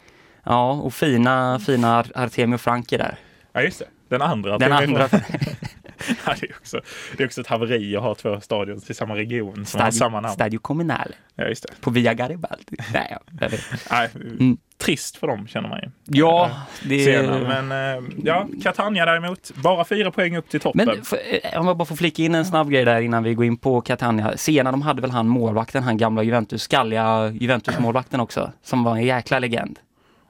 Ja, 0.44 0.72
och 0.72 0.94
fina, 0.94 1.58
fina 1.58 2.04
Artemio 2.14 2.58
Franki 2.58 2.96
där. 2.96 3.18
Ja, 3.52 3.62
just 3.62 3.78
det. 3.78 3.86
Den 4.08 4.22
andra. 4.22 4.58
Den 4.58 4.72
andra. 4.72 5.08
ja, 6.26 6.34
det, 6.40 6.50
är 6.50 6.56
också, 6.56 6.80
det 7.16 7.22
är 7.22 7.26
också 7.26 7.40
ett 7.40 7.46
haveri 7.46 7.96
att 7.96 8.02
ha 8.02 8.14
två 8.14 8.40
stadions 8.40 8.90
i 8.90 8.94
samma 8.94 9.16
region 9.16 9.54
som 9.54 9.64
Stadio, 9.66 9.84
har 9.84 9.90
samma 9.90 10.20
namn. 10.20 10.34
Stadio 10.34 10.58
Comunale. 10.58 11.14
Ja, 11.34 11.44
just 11.44 11.62
det. 11.62 11.80
På 11.80 11.90
Via 11.90 12.14
Garibaldi. 12.14 12.76
Nej, 12.92 13.16
ja, 13.40 13.48
Nej, 13.90 14.10
mm. 14.14 14.58
Trist 14.78 15.16
för 15.16 15.26
dem 15.26 15.46
känner 15.46 15.69
man 15.69 15.80
ju. 15.82 15.90
Ja, 16.04 16.50
det... 16.84 17.04
Senare. 17.04 17.62
Men 17.62 17.96
eh, 17.98 18.10
ja, 18.25 18.46
Catania 18.62 19.06
däremot, 19.06 19.50
bara 19.54 19.84
fyra 19.84 20.10
poäng 20.10 20.36
upp 20.36 20.48
till 20.48 20.60
toppen. 20.60 20.86
Men 20.86 21.04
för, 21.04 21.16
eh, 21.16 21.60
om 21.60 21.66
jag 21.66 21.76
bara 21.76 21.84
får 21.84 21.96
flika 21.96 22.22
in 22.22 22.34
en 22.34 22.44
snabb 22.44 22.70
grej 22.70 22.84
där 22.84 23.00
innan 23.00 23.22
vi 23.22 23.34
går 23.34 23.44
in 23.44 23.56
på 23.56 23.80
Catania. 23.80 24.36
Sena, 24.36 24.70
de 24.70 24.82
hade 24.82 25.02
väl 25.02 25.10
han 25.10 25.28
målvakten, 25.28 25.82
han 25.82 25.96
gamla 25.96 26.22
Juventus, 26.22 26.62
skalliga 26.62 27.30
Juventus-målvakten 27.30 28.20
också, 28.20 28.52
som 28.62 28.84
var 28.84 28.96
en 28.96 29.04
jäkla 29.04 29.38
legend. 29.38 29.78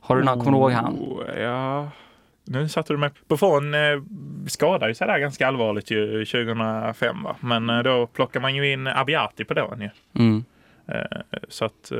Har 0.00 0.16
du 0.16 0.24
någon, 0.24 0.38
oh, 0.38 0.44
kommer 0.44 0.58
du 0.58 0.62
ihåg 0.62 0.72
han? 0.72 0.94
Oh, 0.94 1.40
ja, 1.40 1.90
nu 2.44 2.68
satte 2.68 2.92
du 2.92 2.96
mig 2.96 3.10
på 3.28 3.36
fån. 3.36 3.74
Eh, 3.74 3.80
skadade 4.46 4.94
sig 4.94 5.06
där 5.06 5.18
ganska 5.18 5.46
allvarligt 5.46 5.90
ju 5.90 6.24
2005 6.24 7.22
va. 7.22 7.36
Men 7.40 7.70
eh, 7.70 7.78
då 7.78 8.06
plockar 8.06 8.40
man 8.40 8.54
ju 8.54 8.72
in 8.72 8.86
Abiati 8.86 9.44
på 9.44 9.54
den 9.54 9.80
ju. 9.80 9.90
Mm. 10.22 10.44
Eh, 10.88 11.02
så 11.48 11.64
att 11.64 11.92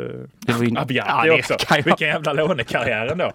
eh, 0.49 0.69
in... 0.69 0.79
Abiati 0.79 1.29
ja, 1.29 1.38
också. 1.38 1.56
Vilken 1.85 2.08
jävla 2.08 2.32
lånekarriär 2.32 3.06
ändå. 3.06 3.32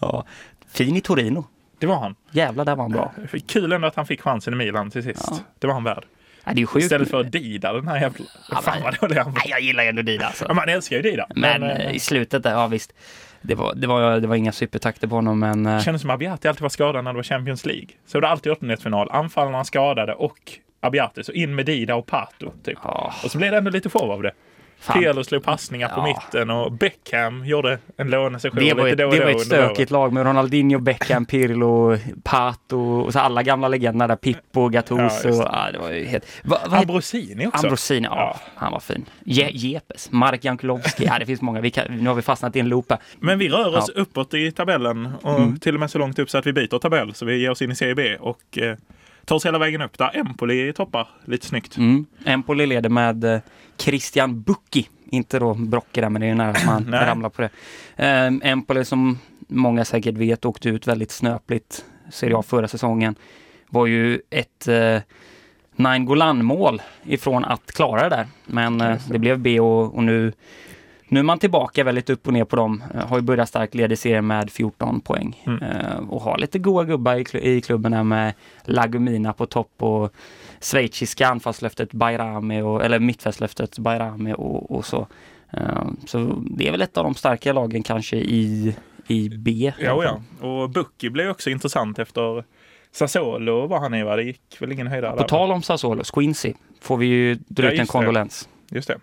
ja. 0.00 0.24
Fin 0.68 0.96
i 0.96 1.00
Torino. 1.00 1.46
Det 1.78 1.86
var 1.86 1.96
han. 1.96 2.14
Jävlar, 2.30 2.64
där 2.64 2.76
var 2.76 2.84
han 2.84 2.92
bra. 2.92 3.12
Kul 3.46 3.72
ändå 3.72 3.88
att 3.88 3.96
han 3.96 4.06
fick 4.06 4.20
chansen 4.20 4.52
i 4.52 4.56
Milan 4.56 4.90
till 4.90 5.02
sist. 5.02 5.26
Ja. 5.30 5.38
Det 5.58 5.66
var 5.66 5.74
han 5.74 5.84
värd. 5.84 6.04
Ja, 6.44 6.52
det 6.54 6.62
är 6.62 6.66
sjukt. 6.66 6.84
Istället 6.84 7.10
för 7.10 7.24
Dida, 7.24 7.72
den 7.72 7.88
här 7.88 8.00
jävla... 8.00 8.24
Ja, 8.50 8.60
Fan 8.62 8.82
vad 8.82 9.00
dålig 9.00 9.16
han 9.16 9.34
Jag 9.44 9.60
gillar 9.60 9.82
ju 9.82 9.88
ändå 9.88 10.02
Dida. 10.02 10.26
Alltså. 10.26 10.44
Ja, 10.48 10.54
man 10.54 10.68
älskar 10.68 10.96
ju 10.96 11.02
Dida. 11.02 11.26
Men, 11.34 11.60
men 11.60 11.90
i 11.90 11.98
slutet 11.98 12.42
där, 12.42 12.50
ja 12.50 12.66
visst 12.66 12.92
det 13.46 13.54
var, 13.54 13.74
det 13.74 13.86
var, 13.86 14.20
det 14.20 14.26
var 14.26 14.36
inga 14.36 14.52
supertakter 14.52 15.08
på 15.08 15.14
honom 15.14 15.38
men... 15.38 15.64
Det 15.64 15.70
eh, 15.70 15.80
kändes 15.80 16.02
som 16.02 16.10
Abiati 16.10 16.48
alltid 16.48 16.62
var 16.62 16.68
skadad 16.68 17.04
när 17.04 17.12
det 17.12 17.16
var 17.16 17.22
Champions 17.22 17.66
League. 17.66 17.88
Så 18.06 18.20
det 18.20 18.22
var 18.22 18.28
alltid 18.28 18.52
åttondelsfinal. 18.52 19.10
Anfallarna 19.10 19.64
skadade 19.64 20.14
och 20.14 20.52
Abiati. 20.80 21.24
Så 21.24 21.32
in 21.32 21.54
med 21.54 21.66
Dida 21.66 21.94
och 21.94 22.06
Pato. 22.06 22.52
Typ. 22.64 22.78
Oh. 22.84 23.24
Och 23.24 23.30
så 23.30 23.38
blev 23.38 23.50
det 23.50 23.58
ändå 23.58 23.70
lite 23.70 23.90
show 23.90 24.10
av 24.10 24.22
det. 24.22 24.32
Pirlo 24.92 25.24
slog 25.24 25.42
passningar 25.42 25.88
på 25.88 26.02
mitten 26.02 26.50
och 26.50 26.72
Beckham 26.72 27.46
gjorde 27.46 27.78
en 27.96 28.10
lånesession 28.10 28.60
det 28.64 28.74
var 28.74 28.86
ett, 28.86 28.90
lite 28.90 29.02
då 29.02 29.08
och 29.08 29.14
Det 29.14 29.24
var 29.24 29.30
ett 29.30 29.40
stökigt 29.40 29.90
lag 29.90 30.12
med 30.12 30.26
Ronaldinho, 30.26 30.78
Beckham, 30.78 31.24
Pirlo, 31.26 31.96
Pato 32.22 32.78
och 32.78 33.12
så 33.12 33.18
alla 33.18 33.42
gamla 33.42 33.68
legender 33.68 34.08
där. 34.08 34.16
Pippo, 34.16 34.68
Gattuso. 34.68 35.28
Ja, 35.28 35.64
ja, 35.66 35.72
det 35.72 35.78
var 35.78 35.90
ju 35.90 36.04
helt... 36.04 36.24
Va, 36.44 36.58
va, 36.68 36.78
Ambrosini 36.78 37.46
också. 37.46 37.66
Ambrosini, 37.66 38.06
ja, 38.06 38.16
ja. 38.16 38.40
Han 38.54 38.72
var 38.72 38.80
fin. 38.80 39.04
Je, 39.24 39.50
Jepes, 39.52 40.12
Mark 40.12 40.44
Jankulovski. 40.44 41.04
ja, 41.04 41.18
det 41.18 41.26
finns 41.26 41.40
många. 41.40 41.70
Kan, 41.70 41.84
nu 41.88 42.08
har 42.08 42.14
vi 42.14 42.22
fastnat 42.22 42.56
i 42.56 42.60
en 42.60 42.68
loop 42.68 42.92
Men 43.18 43.38
vi 43.38 43.48
rör 43.48 43.76
oss 43.76 43.90
ja. 43.94 44.02
uppåt 44.02 44.34
i 44.34 44.52
tabellen 44.52 45.12
och 45.22 45.40
mm. 45.40 45.58
till 45.58 45.74
och 45.74 45.80
med 45.80 45.90
så 45.90 45.98
långt 45.98 46.18
upp 46.18 46.30
så 46.30 46.38
att 46.38 46.46
vi 46.46 46.52
byter 46.52 46.78
tabell. 46.78 47.14
Så 47.14 47.24
vi 47.24 47.36
ger 47.36 47.50
oss 47.50 47.62
in 47.62 47.70
i 47.70 47.74
Serie 47.74 47.94
B 47.94 48.16
och 48.16 48.58
eh, 48.58 48.76
tar 49.24 49.36
oss 49.36 49.46
hela 49.46 49.58
vägen 49.58 49.82
upp 49.82 49.98
där 49.98 50.16
Empoli 50.16 50.72
toppar 50.72 51.08
lite 51.24 51.46
snyggt. 51.46 51.76
Mm. 51.76 52.06
Empoli 52.24 52.66
leder 52.66 52.88
med 52.88 53.24
eh, 53.24 53.40
Christian 53.78 54.42
Bucchi. 54.42 54.88
Inte 55.10 55.38
då 55.38 55.54
Brocke 55.54 56.00
där, 56.00 56.08
men 56.08 56.20
det 56.20 56.26
är 56.26 56.34
nära 56.34 56.50
att 56.50 56.66
man 56.66 56.92
ramlar 56.92 57.28
på 57.28 57.42
det. 57.42 57.50
Um, 58.26 58.40
Empoli 58.44 58.84
som 58.84 59.18
många 59.48 59.84
säkert 59.84 60.14
vet 60.14 60.44
åkte 60.44 60.68
ut 60.68 60.86
väldigt 60.86 61.10
snöpligt 61.10 61.84
Serie 62.10 62.36
A 62.36 62.42
förra 62.42 62.68
säsongen. 62.68 63.14
Var 63.68 63.86
ju 63.86 64.20
ett 64.30 64.68
uh, 64.68 65.00
Nine 65.76 66.04
Golan-mål 66.04 66.82
ifrån 67.04 67.44
att 67.44 67.72
klara 67.72 68.08
det 68.08 68.16
där. 68.16 68.26
Men 68.46 68.80
uh, 68.80 68.96
det 69.08 69.18
blev 69.18 69.38
B 69.38 69.60
och, 69.60 69.94
och, 69.94 70.02
nu, 70.02 70.32
nu 71.08 71.20
är 71.20 71.24
man 71.24 71.38
tillbaka 71.38 71.84
väldigt 71.84 72.10
upp 72.10 72.26
och 72.26 72.32
ner 72.32 72.44
på 72.44 72.56
dem. 72.56 72.84
Uh, 72.94 73.00
har 73.00 73.16
ju 73.16 73.22
börjat 73.22 73.48
starkt 73.48 73.74
leder 73.74 73.96
serien 73.96 74.26
med 74.26 74.50
14 74.50 75.00
poäng. 75.00 75.42
Mm. 75.46 75.62
Uh, 75.62 76.10
och 76.10 76.20
har 76.20 76.38
lite 76.38 76.58
goa 76.58 76.84
gubbar 76.84 77.36
i, 77.36 77.50
i 77.50 77.60
klubben 77.60 77.92
här 77.92 78.04
med 78.04 78.34
Lagumina 78.64 79.32
på 79.32 79.46
topp 79.46 79.72
och 79.78 80.12
schweiziska 80.60 81.28
anfallslöftet 81.28 81.92
Bayrami, 81.92 82.60
och, 82.60 82.84
eller 82.84 82.98
mittfältslöftet 82.98 83.78
Bayrami 83.78 84.32
och, 84.32 84.70
och 84.70 84.84
så. 84.84 85.06
Uh, 85.56 85.90
så 86.06 86.42
det 86.50 86.68
är 86.68 86.70
väl 86.70 86.82
ett 86.82 86.96
av 86.96 87.04
de 87.04 87.14
starka 87.14 87.52
lagen 87.52 87.82
kanske 87.82 88.16
i, 88.16 88.76
i 89.06 89.28
B. 89.28 89.72
Ja, 89.78 90.04
ja. 90.04 90.46
Och 90.48 90.70
Bucki 90.70 91.10
blev 91.10 91.30
också 91.30 91.50
intressant 91.50 91.98
efter 91.98 92.44
Sassuolo 92.92 93.66
var 93.66 93.78
han 93.78 93.94
i 93.94 94.02
va? 94.02 94.16
Det 94.16 94.22
gick 94.22 94.56
väl 94.58 94.72
ingen 94.72 94.86
höjdare 94.86 95.16
På 95.16 95.22
tal 95.22 95.52
om 95.52 95.62
Sassuolo, 95.62 96.02
Squincy 96.14 96.52
får 96.80 96.96
vi 96.96 97.06
ju 97.06 97.34
dra 97.34 97.70
ut 97.70 97.80
en 97.80 97.86
kondolens. 97.86 98.48
Just 98.70 98.88
det. 98.88 98.98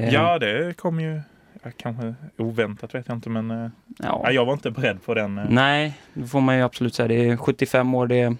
Det. 0.00 0.10
Ja, 0.10 0.38
det 0.38 0.76
kom 0.76 1.00
ju 1.00 1.20
kanske 1.76 2.14
oväntat 2.36 2.94
vet 2.94 3.08
jag 3.08 3.16
inte 3.16 3.30
men 3.30 3.50
eh, 3.50 3.70
ja. 3.98 4.30
jag 4.30 4.44
var 4.44 4.52
inte 4.52 4.70
beredd 4.70 5.04
på 5.04 5.14
den. 5.14 5.38
Eh. 5.38 5.44
Nej, 5.48 5.98
det 6.14 6.26
får 6.26 6.40
man 6.40 6.56
ju 6.56 6.62
absolut 6.62 6.94
säga. 6.94 7.08
Det 7.08 7.28
är 7.28 7.36
75 7.36 7.94
år, 7.94 8.06
det 8.06 8.20
är 8.20 8.36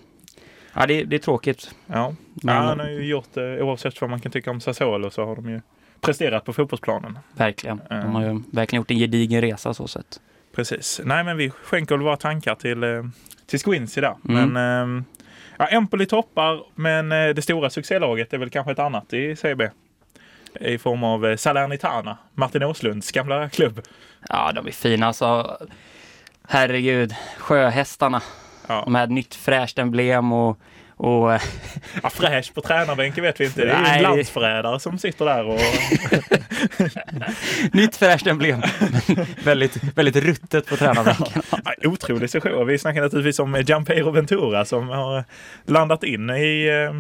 Ja, 0.76 0.86
det, 0.86 1.04
det 1.04 1.16
är 1.16 1.20
tråkigt. 1.20 1.74
Ja. 1.86 2.14
Men... 2.34 2.54
ja, 2.54 2.60
han 2.60 2.80
har 2.80 2.88
ju 2.88 3.06
gjort 3.06 3.28
det, 3.34 3.62
oavsett 3.62 4.00
vad 4.00 4.10
man 4.10 4.20
kan 4.20 4.32
tycka 4.32 4.50
om 4.50 4.60
Sassuolo 4.60 5.10
så 5.10 5.24
har 5.24 5.36
de 5.36 5.50
ju 5.50 5.60
presterat 6.00 6.44
på 6.44 6.52
fotbollsplanen. 6.52 7.18
Verkligen. 7.32 7.80
De 7.88 8.14
har 8.14 8.22
ju 8.22 8.42
verkligen 8.52 8.80
gjort 8.80 8.90
en 8.90 8.98
gedigen 8.98 9.40
resa 9.40 9.74
så 9.74 9.88
sett. 9.88 10.20
Precis. 10.54 11.00
Nej, 11.04 11.24
men 11.24 11.36
vi 11.36 11.50
skänker 11.50 11.94
väl 11.94 12.04
våra 12.04 12.16
tankar 12.16 12.54
till, 12.54 12.82
eh, 12.82 13.04
till 13.46 13.58
Squincy 13.58 14.00
där. 14.00 14.16
Mm. 14.28 14.52
Men 14.52 15.04
ja, 15.58 15.66
Empoli 15.66 16.06
toppar, 16.06 16.62
men 16.74 17.08
det 17.08 17.42
stora 17.42 17.70
succélaget 17.70 18.32
är 18.32 18.38
väl 18.38 18.50
kanske 18.50 18.72
ett 18.72 18.78
annat 18.78 19.12
i 19.12 19.36
CB. 19.36 19.70
I 20.60 20.78
form 20.78 21.04
av 21.04 21.36
Salernitana, 21.36 22.18
Martin 22.34 22.62
Åslunds 22.62 23.12
gamla 23.12 23.48
klubb. 23.48 23.80
Ja, 24.28 24.52
de 24.52 24.66
är 24.66 24.70
fina. 24.70 25.06
Alltså, 25.06 25.58
Herregud, 26.48 27.14
sjöhästarna. 27.38 28.22
Ja. 28.66 28.82
De 28.84 28.94
här 28.94 29.06
nytt 29.06 29.34
fräscht 29.34 29.78
emblem 29.78 30.32
och 30.32 30.58
och, 30.96 31.32
ja, 32.02 32.10
fräsch 32.10 32.54
på 32.54 32.60
tränarbänken 32.60 33.24
vet 33.24 33.40
vi 33.40 33.44
inte. 33.44 33.64
Det 33.64 33.72
är 33.72 33.96
en 33.96 34.02
landsförrädare 34.02 34.80
som 34.80 34.98
sitter 34.98 35.24
där 35.24 35.44
och... 35.44 35.60
Nytt 37.74 37.96
fräscht 37.96 38.26
emblem. 38.26 38.62
väldigt, 39.44 39.76
väldigt 39.94 40.16
ruttet 40.16 40.66
på 40.66 40.76
tränarbänken. 40.76 41.42
ja, 41.50 41.74
otrolig 41.84 42.30
session. 42.30 42.66
Vi 42.66 42.78
snackar 42.78 43.02
naturligtvis 43.02 43.38
om 43.38 43.62
Gianpeiro 43.66 44.10
Ventura 44.10 44.64
som 44.64 44.88
har 44.88 45.24
landat 45.66 46.04
in 46.04 46.30
i, 46.30 46.66
eh, 46.66 46.92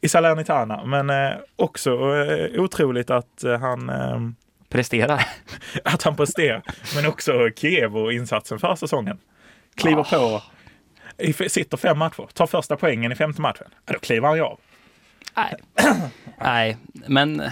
i 0.00 0.08
Salernitana. 0.08 0.84
Men 0.84 1.10
eh, 1.10 1.38
också 1.56 1.90
eh, 1.90 2.60
otroligt 2.60 3.10
att 3.10 3.44
han 3.60 3.90
presterar. 4.68 5.26
Att 5.84 6.02
han 6.02 6.16
presterar. 6.16 6.62
Men 6.94 7.06
också 7.06 7.32
Kievo-insatsen 7.56 8.58
för 8.58 8.74
säsongen. 8.74 9.18
Kliver 9.76 10.02
oh. 10.02 10.10
på 10.10 10.42
sitter 11.48 11.76
fem 11.76 11.98
matcher, 11.98 12.28
tar 12.32 12.46
första 12.46 12.76
poängen 12.76 13.12
i 13.12 13.14
femte 13.14 13.40
matchen, 13.40 13.66
ja, 13.86 13.92
då 13.92 13.98
kliver 13.98 14.28
han 14.28 14.36
ju 14.36 14.42
av. 14.42 14.60
Nej. 15.36 15.54
Nej, 16.40 16.76
men 17.06 17.42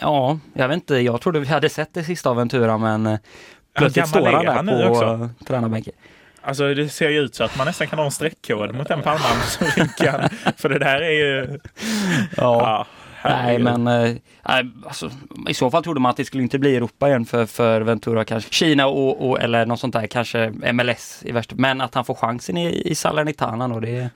ja, 0.00 0.38
jag 0.52 0.68
vet 0.68 0.74
inte. 0.74 0.96
Jag 0.96 1.20
trodde 1.20 1.40
vi 1.40 1.46
hade 1.46 1.68
sett 1.68 1.94
det 1.94 2.04
sista 2.04 2.30
av 2.30 2.36
Ventura, 2.36 2.78
men 2.78 3.06
eh, 3.06 3.18
plötsligt 3.74 4.08
står 4.08 4.26
han 4.26 4.44
där 4.44 4.52
han 4.52 4.66
på 4.66 5.44
tränarbänken. 5.46 5.94
Alltså 6.44 6.74
det 6.74 6.88
ser 6.88 7.08
ju 7.08 7.20
ut 7.20 7.34
så 7.34 7.44
att 7.44 7.56
man 7.56 7.66
nästan 7.66 7.86
kan 7.86 7.98
ha 7.98 8.06
en 8.06 8.12
streckkod 8.12 8.74
mot 8.74 8.88
den 8.88 9.02
pannan 9.02 9.40
som 9.48 9.66
rycker. 9.66 10.28
För 10.56 10.68
det 10.68 10.78
där 10.78 11.02
är 11.02 11.10
ju... 11.10 11.58
Ja. 12.36 12.62
ja 12.66 12.86
Nej, 13.24 13.58
men 13.58 13.86
äh, 13.86 14.16
alltså, 14.86 15.10
i 15.48 15.54
så 15.54 15.70
fall 15.70 15.82
trodde 15.82 16.00
man 16.00 16.10
att 16.10 16.16
det 16.16 16.24
skulle 16.24 16.42
inte 16.42 16.58
bli 16.58 16.76
Europa 16.76 17.08
igen 17.08 17.24
för, 17.24 17.46
för 17.46 17.80
Ventura, 17.80 18.24
kanske 18.24 18.52
Kina 18.52 18.86
och, 18.86 19.30
och, 19.30 19.40
eller 19.40 19.66
något 19.66 19.80
sånt 19.80 19.94
där, 19.94 20.06
kanske 20.06 20.50
MLS 20.72 21.22
i 21.24 21.32
värsta 21.32 21.54
Men 21.58 21.80
att 21.80 21.94
han 21.94 22.04
får 22.04 22.14
chansen 22.14 22.56
i, 22.56 22.82
i 22.90 22.94
Salernitana 22.94 23.68
då, 23.68 23.80
det 23.80 24.10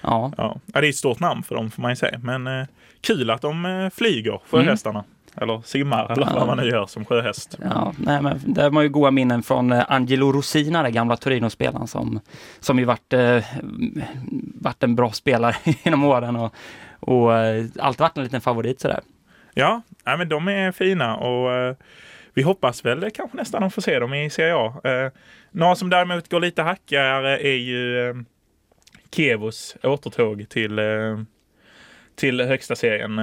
ja. 0.00 0.32
ja. 0.36 0.60
Det 0.66 0.78
är 0.78 0.82
ett 0.82 0.96
stort 0.96 1.20
namn 1.20 1.42
för 1.42 1.54
dem 1.54 1.70
får 1.70 1.82
man 1.82 1.90
ju 1.92 1.96
säga, 1.96 2.18
men 2.22 2.46
eh, 2.46 2.66
kul 3.00 3.30
att 3.30 3.42
de 3.42 3.66
eh, 3.66 3.90
flyger, 3.90 4.40
sjöhästarna. 4.50 4.98
Mm. 4.98 5.13
Eller 5.36 5.62
simmar 5.64 6.12
eller 6.12 6.26
vad 6.34 6.46
man 6.46 6.56
nu 6.56 6.64
gör 6.68 6.86
som 6.86 7.04
sjöhäst. 7.04 7.58
Ja, 7.62 7.94
nej, 7.98 8.22
men 8.22 8.40
det 8.46 8.62
har 8.62 8.70
man 8.70 8.82
ju 8.82 8.88
goda 8.88 9.10
minnen 9.10 9.42
från 9.42 9.72
eh, 9.72 9.84
Angelo 9.88 10.32
Rosina, 10.32 10.82
den 10.82 10.92
gamla 10.92 11.16
Torino-spelaren 11.16 11.86
som, 11.86 12.20
som 12.60 12.78
ju 12.78 12.84
varit, 12.84 13.12
eh, 13.12 13.44
varit 14.54 14.82
en 14.82 14.94
bra 14.94 15.12
spelare 15.12 15.56
genom 15.82 16.04
åren. 16.04 16.36
Och, 16.36 16.54
och 17.00 17.36
eh, 17.36 17.64
alltid 17.78 18.00
varit 18.00 18.16
en 18.16 18.24
liten 18.24 18.40
favorit 18.40 18.80
sådär. 18.80 19.00
Ja, 19.54 19.82
nej, 20.06 20.18
men 20.18 20.28
de 20.28 20.48
är 20.48 20.72
fina 20.72 21.16
och 21.16 21.52
eh, 21.52 21.74
vi 22.34 22.42
hoppas 22.42 22.84
väl 22.84 23.10
kanske 23.10 23.36
nästan 23.36 23.62
att 23.62 23.74
få 23.74 23.80
se 23.80 23.98
dem 23.98 24.14
i 24.14 24.30
Serie 24.30 24.56
A. 24.56 24.80
Eh, 24.84 25.12
några 25.50 25.74
som 25.74 25.90
däremot 25.90 26.28
går 26.28 26.40
lite 26.40 26.62
hackigare 26.62 27.38
är 27.38 27.56
ju 27.56 28.08
eh, 28.08 28.14
Kevos 29.10 29.76
återtåg 29.82 30.48
till, 30.48 30.78
eh, 30.78 31.18
till 32.14 32.40
högsta 32.40 32.76
serien. 32.76 33.18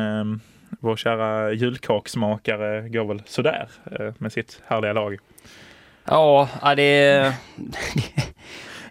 Vår 0.80 0.96
kära 0.96 1.52
julkaksmakare 1.52 2.90
går 2.90 3.06
väl 3.06 3.22
sådär 3.26 3.70
eh, 4.00 4.14
med 4.18 4.32
sitt 4.32 4.62
härliga 4.68 4.94
lag. 4.94 5.18
Ja, 6.06 6.50
det, 6.62 6.74
det 7.56 8.31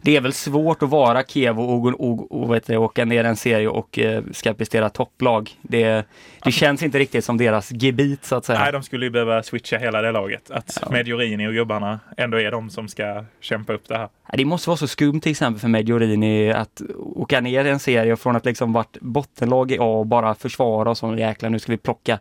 är 0.07 0.21
väl 0.21 0.33
svårt 0.33 0.83
att 0.83 0.89
vara 0.89 1.23
Kevo 1.23 1.63
och, 1.63 1.87
och, 1.87 2.33
och, 2.33 2.57
och 2.71 2.83
åka 2.83 3.05
ner 3.05 3.25
en 3.25 3.37
serie 3.37 3.69
och 3.69 3.99
eh, 3.99 4.23
ska 4.33 4.55
prestera 4.55 4.91
topplag. 4.91 5.51
Det, 5.63 6.05
det 6.45 6.53
känns 6.53 6.83
inte 6.83 6.99
riktigt 6.99 7.25
som 7.25 7.37
deras 7.37 7.73
gebit 7.73 8.25
så 8.25 8.37
att 8.37 8.45
säga. 8.45 8.59
Nej, 8.59 8.73
de 8.73 8.83
skulle 8.83 9.07
ju 9.07 9.11
behöva 9.11 9.43
switcha 9.43 9.79
hela 9.79 10.03
det 10.03 10.13
laget. 10.13 10.51
Att 10.51 10.79
ja. 10.83 10.91
Medjorini 10.91 11.49
och 11.49 11.53
gubbarna 11.53 12.01
ändå 12.17 12.41
är 12.41 12.51
de 12.51 12.71
som 12.71 12.89
ska 12.89 13.25
kämpa 13.41 13.73
upp 13.73 13.89
det 13.89 13.99
här. 13.99 14.09
Det 14.33 14.45
måste 14.45 14.69
vara 14.71 14.77
så 14.77 14.89
skumt 14.89 15.21
till 15.21 15.31
exempel 15.31 15.61
för 15.61 15.69
Medjorini 15.69 16.53
att 16.53 16.83
åka 16.99 17.41
ner 17.41 17.65
en 17.65 17.79
serie 17.79 18.17
från 18.17 18.37
att 18.37 18.45
liksom 18.45 18.73
varit 18.73 18.97
bottenlag 19.01 19.73
i 19.73 19.79
A 19.81 19.99
och 19.99 20.07
bara 20.07 20.35
försvara 20.35 20.91
och 20.91 20.99
så 20.99 21.17
jäklar 21.17 21.51
nu 21.51 21.59
ska 21.59 21.73
vi 21.73 21.79
plocka 21.79 22.19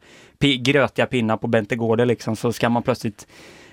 grötiga 0.59 1.05
pinnar 1.05 1.37
på 1.37 1.47
Bentegårde 1.47 2.05
liksom 2.05 2.35
så 2.35 2.53
ska 2.53 2.69
man 2.69 2.83
plötsligt 2.83 3.27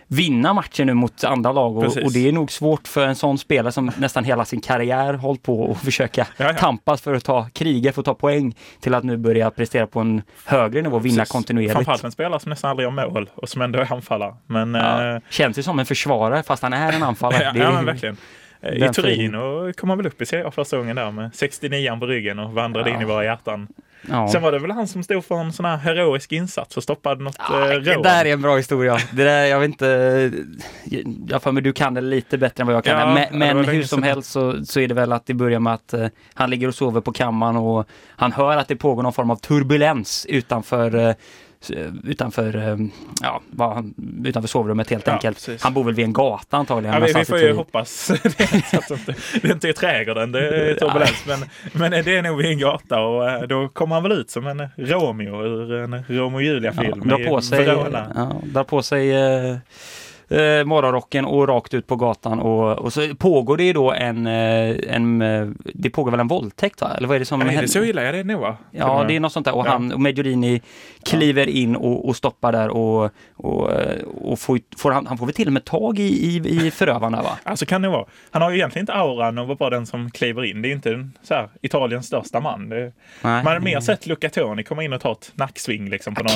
vinna 0.09 0.55
matchen 0.55 0.87
nu 0.87 0.95
mot 0.95 1.25
andra 1.25 1.53
lag 1.53 1.77
och, 1.77 1.85
och, 1.85 2.13
det 2.13 2.29
är 2.29 2.33
nog 2.33 2.53
svårt 2.53 2.89
för 2.89 3.07
en 3.07 3.15
sån 3.15 3.39
spelare 3.39 3.73
som 3.73 3.91
nästan 3.99 4.25
hela 4.25 4.45
sin 4.45 4.61
karriär 4.61 5.15
hållit 5.15 5.43
på 5.43 5.61
och 5.61 5.79
försöka 5.79 6.27
ja, 6.37 6.45
ja. 6.45 6.53
tampas 6.53 7.01
för 7.01 7.15
att 7.15 7.25
ta 7.25 7.49
kriga 7.53 7.93
för 7.93 8.01
att 8.01 8.05
ta 8.05 8.15
poäng 8.15 8.57
till 8.81 8.95
att 8.95 9.05
nu 9.05 9.17
börja 9.17 9.51
prestera 9.51 9.87
på 9.87 10.01
en 10.01 10.23
högre 10.45 10.83
nivå, 10.83 10.99
vinna 10.99 11.17
Precis. 11.17 11.33
kontinuerligt. 11.33 11.73
Framförallt 11.73 12.05
en 12.05 12.13
spelare 12.13 12.41
som 12.41 12.51
nästan 12.51 12.71
aldrig 12.71 12.85
gör 12.85 13.09
mål 13.09 13.31
och 13.35 13.49
som 13.49 13.63
ändå 13.63 13.79
är 13.79 13.93
anfallare. 13.93 14.35
Men, 14.47 14.75
ja. 14.75 15.15
eh... 15.15 15.21
Känns 15.31 15.59
ju 15.59 15.63
som 15.63 15.79
en 15.79 15.87
försvarare 15.87 16.43
fast 16.43 16.63
han 16.63 16.73
är 16.73 16.93
en 16.93 17.03
anfallare. 17.03 17.43
ja, 17.55 17.73
ja, 17.73 17.83
verkligen. 17.83 18.17
I 18.63 18.89
Turin 18.89 19.33
kom 19.73 19.89
han 19.89 19.99
väl 19.99 20.07
upp 20.07 20.23
i 20.23 20.27
serien 20.27 20.53
första 20.53 20.77
gången 20.77 20.97
där 20.97 21.11
med 21.11 21.31
69 21.35 21.97
på 22.01 22.07
ryggen 22.07 22.39
och 22.39 22.53
vandrade 22.53 22.91
ja. 22.91 22.97
in 22.97 23.03
i 23.03 23.05
våra 23.05 23.25
hjärtan. 23.25 23.69
Ja. 24.11 24.29
Sen 24.29 24.43
var 24.43 24.53
det 24.53 24.59
väl 24.59 24.71
han 24.71 24.89
som 24.89 25.03
stod 25.03 25.25
för 25.25 25.35
en 25.35 25.53
sån 25.53 25.65
här 25.65 25.77
heroisk 25.77 26.33
insats 26.33 26.77
och 26.77 26.83
stoppade 26.83 27.25
något 27.25 27.37
ja, 27.39 27.73
eh, 27.73 27.79
Det 27.79 28.03
där 28.03 28.25
är 28.25 28.33
en 28.33 28.43
bra 28.43 28.57
historia. 28.57 28.99
Det 29.13 29.25
där, 29.25 29.45
jag 29.45 29.61
vet 29.61 29.69
inte, 29.69 30.31
jag 31.29 31.43
för 31.43 31.53
mig 31.53 31.63
du 31.63 31.73
kan 31.73 31.95
det 31.95 32.01
lite 32.01 32.39
bättre 32.39 32.61
än 32.61 32.67
vad 32.67 32.77
jag 32.77 32.85
kan. 32.85 33.01
Ja, 33.01 33.27
men, 33.31 33.39
men 33.39 33.65
hur 33.65 33.83
som 33.83 34.03
helst 34.03 34.31
så, 34.31 34.65
så 34.65 34.81
är 34.81 34.89
det 34.89 34.95
väl 34.95 35.13
att 35.13 35.27
det 35.27 35.35
börjar 35.35 35.61
med 35.61 35.75
att 35.75 35.95
uh, 35.95 36.07
han 36.35 36.51
ligger 36.51 36.69
och 36.69 36.75
sover 36.75 37.01
på 37.01 37.13
kammaren 37.13 37.57
och 37.57 37.89
han 38.09 38.33
hör 38.33 38.57
att 38.57 38.69
det 38.69 38.77
pågår 38.77 39.03
någon 39.03 39.13
form 39.13 39.31
av 39.31 39.37
turbulens 39.37 40.27
utanför 40.29 40.95
Eh, 40.95 41.15
utanför, 42.05 42.57
eh, 42.57 42.77
ja, 43.23 43.43
utanför 44.25 44.49
sovrummet 44.49 44.91
helt 44.91 45.07
ja, 45.07 45.13
enkelt. 45.13 45.37
Precis. 45.37 45.63
Han 45.63 45.75
bor 45.75 45.85
väl 45.85 45.95
vid 45.95 46.05
en 46.05 46.13
gata 46.13 46.57
antagligen. 46.57 46.95
Ja, 46.95 47.07
vi, 47.07 47.13
vi 47.13 47.25
får 47.25 47.39
ju 47.39 47.53
hoppas 47.53 48.09
det 49.43 49.51
inte 49.53 49.69
är 49.69 49.73
trädgården, 49.73 50.33
det 50.33 50.71
är 50.71 50.75
turbulens. 50.79 51.25
Men, 51.27 51.39
men 51.73 52.05
det 52.05 52.17
är 52.17 52.23
nog 52.23 52.37
vid 52.37 52.47
en 52.47 52.59
gata 52.59 53.01
och 53.01 53.31
eh, 53.31 53.43
då 53.43 53.69
kommer 53.69 53.95
han 53.95 54.03
väl 54.03 54.13
ut 54.13 54.31
som 54.31 54.47
en 54.47 54.69
Romeo 54.77 55.45
ur 55.45 55.73
en 55.73 56.05
Romeo 56.09 56.35
och 56.35 56.43
Julia-film. 56.43 57.03
Ja, 57.05 57.17
drar 57.17 57.27
på 57.27 57.41
sig, 57.41 57.65
ja, 57.65 58.41
drar 58.43 58.65
på 58.65 58.83
sig 58.83 59.11
eh, 59.13 59.57
eh, 60.29 60.65
morgonrocken 60.65 61.25
och 61.25 61.49
rakt 61.49 61.75
ut 61.75 61.87
på 61.87 61.97
gatan 61.97 62.41
och, 62.41 62.79
och 62.79 62.93
så 62.93 63.15
pågår 63.15 63.57
det 63.57 63.65
ju 63.65 63.73
då 63.73 63.93
en, 63.93 64.27
eh, 64.27 64.77
en, 64.89 65.23
eh, 65.23 65.49
det 65.75 65.91
pågår 65.91 66.11
väl 66.11 66.21
en 66.21 66.29
våldtäkt 66.29 66.81
va? 66.81 66.91
Eller 66.97 67.09
vad 67.09 67.15
är 67.15 67.19
det 67.19 67.25
som 67.25 67.41
händer? 67.41 67.63
Det 67.63 67.69
så 67.69 67.85
illa 67.85 68.03
är 68.03 68.13
det 68.13 68.25
nog 68.25 68.41
va? 68.41 68.57
Ja, 68.71 69.05
det 69.09 69.17
är 69.17 69.21
något 69.21 69.33
sånt 69.33 69.47
där 69.47 69.55
och 69.55 69.67
ja. 69.67 69.71
han, 69.71 69.93
och 69.93 70.01
Medjorini 70.01 70.61
kliver 71.05 71.49
in 71.49 71.77
och, 71.77 72.09
och 72.09 72.17
stoppar 72.17 72.53
där 72.53 72.69
och, 72.69 73.11
och, 73.37 73.71
och 74.15 74.39
får, 74.39 74.59
får 74.77 74.91
han, 74.91 75.07
han 75.07 75.19
får 75.19 75.27
väl 75.27 75.35
till 75.35 75.47
och 75.47 75.53
med 75.53 75.65
tag 75.65 75.99
i, 75.99 76.03
i, 76.03 76.67
i 76.67 76.71
förövarna 76.71 77.23
va? 77.23 77.39
Alltså 77.43 77.67
kan 77.67 77.83
det 77.83 77.89
vara. 77.89 78.05
Han 78.31 78.43
har 78.43 78.51
ju 78.51 78.57
egentligen 78.57 78.83
inte 78.83 78.95
auran 78.95 79.39
av 79.39 79.51
att 79.51 79.61
vara 79.61 79.71
den 79.71 79.87
som 79.87 80.11
kliver 80.11 80.45
in. 80.45 80.63
Det 80.63 80.69
är 80.69 80.73
inte 80.73 81.09
så 81.23 81.35
här, 81.35 81.49
Italiens 81.63 82.07
största 82.07 82.41
man. 82.41 82.69
Det, 82.69 82.93
man 83.23 83.47
har 83.47 83.61
mer 83.61 83.81
sett 83.81 84.07
Luca 84.07 84.31
Toni 84.31 84.63
komma 84.63 84.85
in 84.85 84.93
och 84.93 85.01
ta 85.01 85.13
ett 85.13 85.33
nacksving 85.35 85.91
liksom. 85.91 86.15
På 86.15 86.23
någon. 86.23 86.33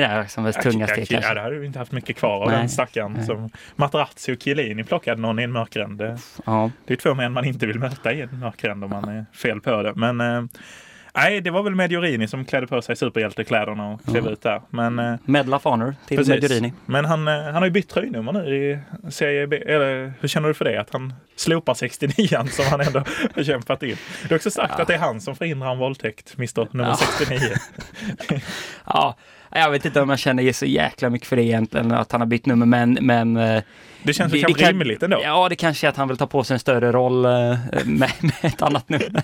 Där 0.00 0.24
som 0.24 0.44
väl 0.44 0.52
tunga 0.52 0.86
steg 0.86 1.06
Ja, 1.22 1.34
det 1.34 1.40
hade 1.40 1.58
vi 1.58 1.66
inte 1.66 1.78
haft 1.78 1.92
mycket 1.92 2.16
kvar 2.16 2.42
av 2.42 2.50
den 2.50 2.68
stackaren. 2.68 3.25
Som 3.26 3.50
Materazzi 3.76 4.34
och 4.34 4.42
Chiellini 4.42 4.84
plockade 4.84 5.20
någon 5.20 5.38
i 5.38 5.42
en 5.42 5.52
mörkränd. 5.52 5.98
Det, 5.98 6.18
ja. 6.46 6.70
det 6.84 6.92
är 6.92 6.96
två 6.96 7.14
män 7.14 7.32
man 7.32 7.44
inte 7.44 7.66
vill 7.66 7.78
möta 7.78 8.12
i 8.12 8.20
en 8.20 8.38
mörkränd 8.38 8.84
om 8.84 8.90
man 8.90 9.08
är 9.08 9.26
fel 9.32 9.60
på 9.60 9.82
det. 9.82 9.94
Men 9.94 10.20
eh, 10.20 10.42
Nej, 11.16 11.40
det 11.40 11.50
var 11.50 11.62
väl 11.62 11.74
Mediorini 11.74 12.28
som 12.28 12.44
klädde 12.44 12.66
på 12.66 12.82
sig 12.82 12.96
superhjältekläderna 12.96 13.88
och 13.88 14.04
klev 14.04 14.24
ja. 14.24 14.30
ut 14.30 14.42
där. 14.42 14.62
Men, 14.70 14.98
eh, 14.98 15.14
Medal 15.24 15.54
of 15.54 15.64
Honor 15.64 15.94
till 16.06 16.16
precis. 16.16 16.34
Mediorini. 16.34 16.72
Men 16.86 17.04
han, 17.04 17.28
eh, 17.28 17.34
han 17.34 17.54
har 17.54 17.64
ju 17.64 17.70
bytt 17.70 17.88
tröjnummer 17.88 18.32
nu 18.32 18.56
i 18.56 18.78
Serie 19.10 19.46
B. 19.46 19.56
Eller 19.56 20.12
hur 20.20 20.28
känner 20.28 20.48
du 20.48 20.54
för 20.54 20.64
det? 20.64 20.80
Att 20.80 20.92
han 20.92 21.14
slopar 21.36 21.74
69 21.74 22.28
som 22.50 22.64
han 22.70 22.80
ändå 22.80 23.02
har 23.34 23.42
kämpat 23.42 23.82
in. 23.82 23.96
Det 24.28 24.34
är 24.34 24.36
också 24.36 24.50
sagt 24.50 24.74
ja. 24.76 24.82
att 24.82 24.88
det 24.88 24.94
är 24.94 24.98
han 24.98 25.20
som 25.20 25.36
förhindrar 25.36 25.72
en 25.72 25.78
våldtäkt, 25.78 26.34
Mr 26.38 26.68
nummer 26.70 26.90
ja. 26.90 26.96
69. 27.18 27.40
ja, 28.86 29.16
jag 29.58 29.70
vet 29.70 29.84
inte 29.84 30.00
om 30.00 30.10
jag 30.10 30.18
känner 30.18 30.52
så 30.52 30.66
jäkla 30.66 31.10
mycket 31.10 31.28
för 31.28 31.36
det 31.36 31.44
egentligen, 31.44 31.92
att 31.92 32.12
han 32.12 32.20
har 32.20 32.28
bytt 32.28 32.46
nummer, 32.46 32.66
men, 32.66 32.98
men 33.00 33.36
eh, 33.36 33.62
det 34.02 34.12
känns 34.12 34.32
det, 34.32 34.40
kanske 34.40 34.70
rimligt 34.70 35.02
ändå. 35.02 35.20
Ja, 35.22 35.48
det 35.48 35.56
kanske 35.56 35.86
är 35.86 35.88
att 35.88 35.96
han 35.96 36.08
vill 36.08 36.16
ta 36.16 36.26
på 36.26 36.44
sig 36.44 36.54
en 36.54 36.60
större 36.60 36.92
roll 36.92 37.24
eh, 37.24 37.30
med, 37.30 38.10
med 38.20 38.32
ett 38.42 38.62
annat 38.62 38.88
nummer. 38.88 39.22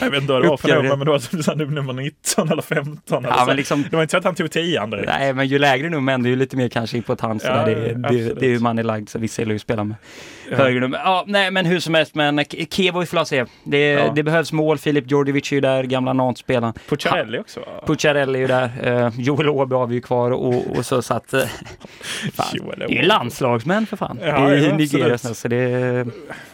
jag 0.00 0.10
vet 0.10 0.20
inte 0.20 0.32
vad 0.32 0.42
det 0.42 0.48
var 0.48 0.56
för 0.56 0.68
nummer, 0.68 0.96
men 0.96 1.06
det 1.06 1.10
var 1.10 1.42
som 1.42 1.58
nummer 1.58 1.92
19 1.92 2.52
eller 2.52 2.62
15. 2.62 3.24
Eller 3.24 3.36
ja, 3.36 3.44
men 3.46 3.56
liksom, 3.56 3.84
det 3.90 3.96
var 3.96 4.02
inte 4.02 4.10
så 4.10 4.18
att 4.18 4.24
han 4.24 4.34
tog 4.34 4.50
10 4.50 4.86
direkt. 4.86 5.08
Nej, 5.08 5.32
men 5.32 5.46
ju 5.46 5.58
lägre 5.58 5.90
nummer, 5.90 6.12
ändå 6.12 6.28
ju 6.28 6.36
lite 6.36 6.56
mer 6.56 6.68
kanske 6.68 6.96
impotent. 6.96 7.42
Ja, 7.44 7.64
det, 7.64 7.74
det, 7.74 7.94
det, 7.94 8.34
det 8.34 8.46
är 8.46 8.50
ju 8.50 8.58
man 8.58 8.78
är 8.78 8.82
lagd, 8.82 9.08
så 9.08 9.18
vissa 9.18 9.42
gillar 9.42 9.52
ju 9.52 9.56
att 9.56 9.62
spela 9.62 9.84
med 9.84 9.96
ja. 10.50 10.56
högre 10.56 10.80
nummer. 10.80 10.98
Ja, 11.04 11.24
nej, 11.26 11.50
men 11.50 11.66
hur 11.66 11.80
som 11.80 11.94
helst, 11.94 12.14
men 12.14 12.44
Kevo 12.70 13.06
får 13.06 13.24
se. 13.24 13.44
Det, 13.64 13.78
ja. 13.78 14.12
det 14.14 14.22
behövs 14.22 14.52
mål. 14.52 14.78
Filip 14.78 15.10
Djordjevic 15.10 15.52
är 15.52 15.54
ju 15.54 15.60
där, 15.60 15.84
gamla 15.84 16.12
Nantes-spelaren. 16.12 16.74
Pucciarelli 16.88 17.38
också? 17.38 17.60
Pucciarelli 17.86 18.38
är 18.38 18.40
ju 18.40 18.46
där. 18.46 19.04
Uh, 19.04 19.20
Joel 19.20 19.48
Åby 19.48 19.74
har 19.74 19.86
vi 19.86 19.94
ju 19.94 20.00
kvar 20.00 20.30
och, 20.30 20.76
och 20.76 20.86
så, 20.86 21.02
så 21.02 21.14
att... 21.14 21.34
Uh, 21.34 21.40
fan, 22.34 22.46
det 22.76 22.84
är 22.84 22.88
ju 22.88 23.02
landslagsmän 23.68 23.86
för 23.86 23.96
fan. 23.96 24.18
Ja, 24.22 24.54
i 24.54 24.72
Nigeria. 24.72 25.18
Så 25.18 25.48
det... 25.48 26.06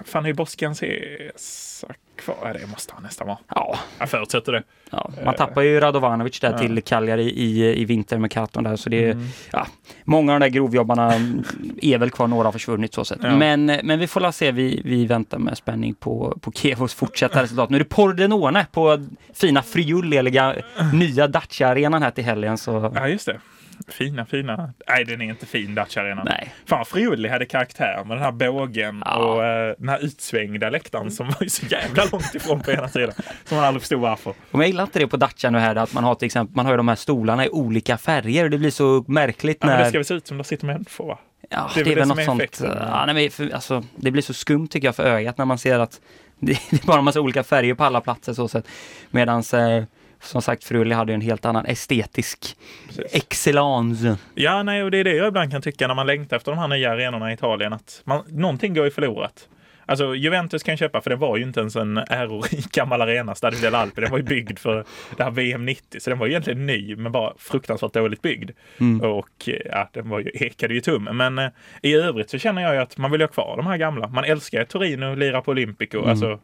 Fan, 0.05 0.25
hur 0.25 0.35
Boskan 0.35 0.75
Cesak 0.75 1.97
kvar? 2.17 2.57
Det 2.61 2.67
måste 2.67 2.95
han 2.95 3.03
nästan 3.03 3.27
vara. 3.27 3.39
Ja. 3.49 3.79
Jag 3.99 4.11
förutsätter 4.11 4.53
det. 4.53 4.63
Ja, 4.91 5.11
man 5.25 5.35
tappar 5.35 5.63
ju 5.63 5.81
Radovanovic 5.81 6.41
där 6.41 6.53
ja. 6.53 6.59
till 6.59 6.83
Cagliari 6.83 7.23
i, 7.23 7.81
i 7.81 7.85
vinter 7.85 8.19
med 8.19 8.31
Katon 8.31 8.65
där. 8.65 8.77
Så 8.77 8.91
det, 8.91 9.11
mm. 9.11 9.27
ja. 9.53 9.67
många 10.05 10.35
av 10.35 10.41
de 10.41 10.47
där 10.47 10.51
grovjobbarna 10.51 11.13
är 11.83 11.99
väl 11.99 12.11
kvar, 12.11 12.27
några 12.27 12.45
har 12.45 12.53
försvunnit 12.53 12.95
så 12.95 13.05
sett. 13.05 13.19
Ja. 13.23 13.37
Men, 13.37 13.67
men 13.67 13.99
vi 13.99 14.07
får 14.07 14.21
la 14.21 14.33
se, 14.33 14.53
vi, 14.53 14.83
vi 14.85 15.07
väntar 15.07 15.39
med 15.39 15.57
spänning 15.57 15.95
på, 15.95 16.39
på 16.41 16.53
Kevos 16.53 16.95
fortsatta 16.95 17.43
resultat. 17.43 17.71
Nu 17.71 17.77
är 17.77 17.79
det 17.79 17.85
Pordenone 17.85 18.67
på 18.73 19.07
fina 19.35 19.63
Friuli, 19.63 20.23
nya 20.93 21.27
Dacia-arenan 21.27 22.03
här 22.03 22.11
till 22.11 22.25
helgen. 22.25 22.59
Så... 22.59 22.93
Ja, 22.95 23.09
just 23.09 23.27
det. 23.27 23.41
Fina, 23.89 24.27
fina. 24.27 24.73
Nej, 24.89 25.05
den 25.05 25.21
är 25.21 25.25
inte 25.25 25.47
fin, 25.47 25.75
Dacia-arenan. 25.75 26.27
Nej. 26.31 26.55
Fan, 26.67 26.85
Friuli 26.85 27.29
hade 27.29 27.47
karaktär 27.47 28.05
med 28.05 28.17
den 28.17 28.25
här 28.25 28.33
bågen 28.33 29.03
ja. 29.07 29.17
och 29.17 29.39
uh, 29.39 29.75
den 29.79 29.89
här 29.89 30.05
utsvängda 30.05 30.71
läktaren 30.71 31.11
som 31.11 31.27
var 31.27 31.49
så 31.49 31.67
jävla 31.67 32.05
långt 32.13 32.35
ifrån 32.35 32.61
på 32.61 32.71
ena 32.71 32.89
sidan. 32.89 33.13
Som 33.45 33.57
man 33.57 33.67
aldrig 33.67 33.83
förstod 33.83 34.01
varför. 34.01 34.35
Och 34.51 34.61
jag 34.61 34.67
gillar 34.67 34.85
inte 34.85 34.99
det 34.99 35.07
på 35.07 35.17
Dacia 35.17 35.51
nu 35.51 35.59
här, 35.59 35.77
att 35.77 35.93
man 35.93 36.05
har 36.05 36.15
till 36.15 36.27
exempel, 36.27 36.57
man 36.57 36.67
har 36.67 36.73
ju 36.73 36.77
de 36.77 36.89
här 36.89 36.95
stolarna 36.95 37.47
i 37.47 37.49
olika 37.49 37.99
färger. 37.99 38.49
Det 38.49 38.59
blir 38.59 38.71
så 38.71 39.05
märkligt 39.09 39.63
när... 39.63 39.71
Ja, 39.71 39.77
men 39.77 39.85
det 39.85 39.89
ska 39.89 39.99
väl 39.99 40.05
se 40.05 40.15
ut 40.15 40.27
som 40.27 40.39
det 40.39 40.45
sitter 40.45 40.67
människor 40.67 41.07
va? 41.07 41.19
Ja, 41.51 41.71
det 41.75 41.81
är, 41.81 41.85
det 41.85 41.93
är 41.93 41.97
väl 41.97 42.09
något 42.09 42.25
sånt. 42.25 42.61
Ja, 42.61 43.07
nej, 43.07 43.15
men 43.15 43.31
för, 43.31 43.55
alltså, 43.55 43.85
det 43.97 44.11
blir 44.11 44.23
så 44.23 44.35
skumt 44.35 44.69
tycker 44.69 44.89
jag 44.89 44.97
för 44.97 45.05
ögat 45.05 45.39
när 45.39 45.45
man 45.45 45.59
ser 45.59 45.79
att 45.79 46.01
det 46.39 46.53
är 46.53 46.87
bara 46.87 46.99
en 46.99 47.05
massa 47.05 47.21
olika 47.21 47.45
färger 47.45 47.75
på 47.75 47.85
alla 47.85 48.01
platser 48.01 48.33
så 48.33 48.49
sätt. 48.49 48.69
Medans 49.11 49.55
eh, 49.55 49.85
som 50.25 50.43
sagt, 50.43 50.65
Frulli 50.65 50.95
hade 50.95 51.15
en 51.15 51.21
helt 51.21 51.45
annan 51.45 51.67
estetisk 51.67 52.57
Precis. 52.87 53.15
excellence. 53.15 54.17
Ja, 54.35 54.63
nej, 54.63 54.83
och 54.83 54.91
det 54.91 54.99
är 54.99 55.05
det 55.05 55.15
jag 55.17 55.29
ibland 55.29 55.51
kan 55.51 55.63
tycka 55.63 55.89
när 55.89 55.95
man 55.95 56.07
längtar 56.07 56.37
efter 56.37 56.53
de 56.53 56.59
här 56.59 56.69
nya 56.69 56.93
arenorna 56.93 57.31
i 57.31 57.35
Italien, 57.35 57.73
att 57.73 58.03
man, 58.05 58.25
någonting 58.29 58.75
går 58.75 58.85
ju 58.85 58.91
förlorat. 58.91 59.49
Alltså 59.87 60.15
Juventus 60.15 60.63
kan 60.63 60.77
köpa, 60.77 61.01
för 61.01 61.11
det 61.11 61.17
var 61.17 61.37
ju 61.37 61.43
inte 61.43 61.61
ens 61.61 61.77
en 61.77 61.99
ärorik 61.99 62.73
gammal 62.73 63.03
arena, 63.03 63.35
Stadio 63.35 63.59
dell'Alpi. 63.59 64.01
Den 64.01 64.11
var 64.11 64.19
ju 64.19 64.25
byggd 64.25 64.59
för 64.59 64.85
det 65.17 65.25
här 65.25 65.31
VM 65.31 65.65
90, 65.65 66.01
så 66.01 66.11
den 66.11 66.19
var 66.19 66.27
egentligen 66.27 66.67
ny, 66.67 66.97
men 66.97 67.13
bara 67.13 67.33
fruktansvärt 67.39 67.93
dåligt 67.93 68.23
byggd. 68.23 68.51
Mm. 68.81 69.11
Och 69.11 69.49
ja, 69.65 69.89
den 69.93 70.09
var 70.09 70.21
ju, 70.21 70.31
ekade 70.35 70.75
ju 70.75 70.81
tum. 70.81 71.05
Men 71.13 71.39
eh, 71.39 71.49
i 71.83 71.95
övrigt 71.95 72.31
så 72.31 72.39
känner 72.39 72.63
jag 72.63 72.75
ju 72.75 72.81
att 72.81 72.99
man 72.99 73.11
vill 73.11 73.21
ha 73.21 73.29
kvar 73.29 73.57
de 73.57 73.67
här 73.67 73.77
gamla. 73.77 74.09
Man 74.09 74.25
älskar 74.25 74.59
ju 74.59 74.65
Torino, 74.65 75.15
lira 75.15 75.41
på 75.41 75.51
Olympico, 75.51 75.99
mm. 75.99 76.11
alltså, 76.11 76.31
eh, 76.31 76.39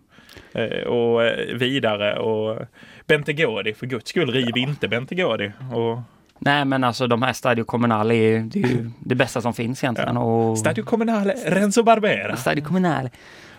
och 0.87 1.25
eh, 1.25 1.57
vidare. 1.57 2.19
Och 2.19 2.59
Bentegodi, 3.07 3.75
för 3.75 3.87
guds 3.87 4.11
skull, 4.11 4.33
riv 4.33 4.53
ja. 4.55 4.63
inte 4.63 4.89
Bentegodi. 4.89 5.53
Och... 5.73 5.99
Nej 6.39 6.65
men 6.65 6.85
alltså 6.85 7.07
de 7.07 7.23
här 7.23 7.33
Stadio 7.33 7.65
Comunale 7.65 8.15
är, 8.15 8.41
det 8.41 8.63
är 8.63 8.69
ju 8.69 8.91
det 9.01 9.15
bästa 9.15 9.41
som 9.41 9.55
finns 9.55 9.85
egentligen. 9.85 10.15
Ja. 10.17 10.23
Och... 10.23 10.59
Stadio 10.59 10.83
Comunale, 10.83 11.35
Renzo 11.47 11.83
Barbera. 11.83 12.37
Stadio 12.37 12.65
Comunale. 12.65 13.11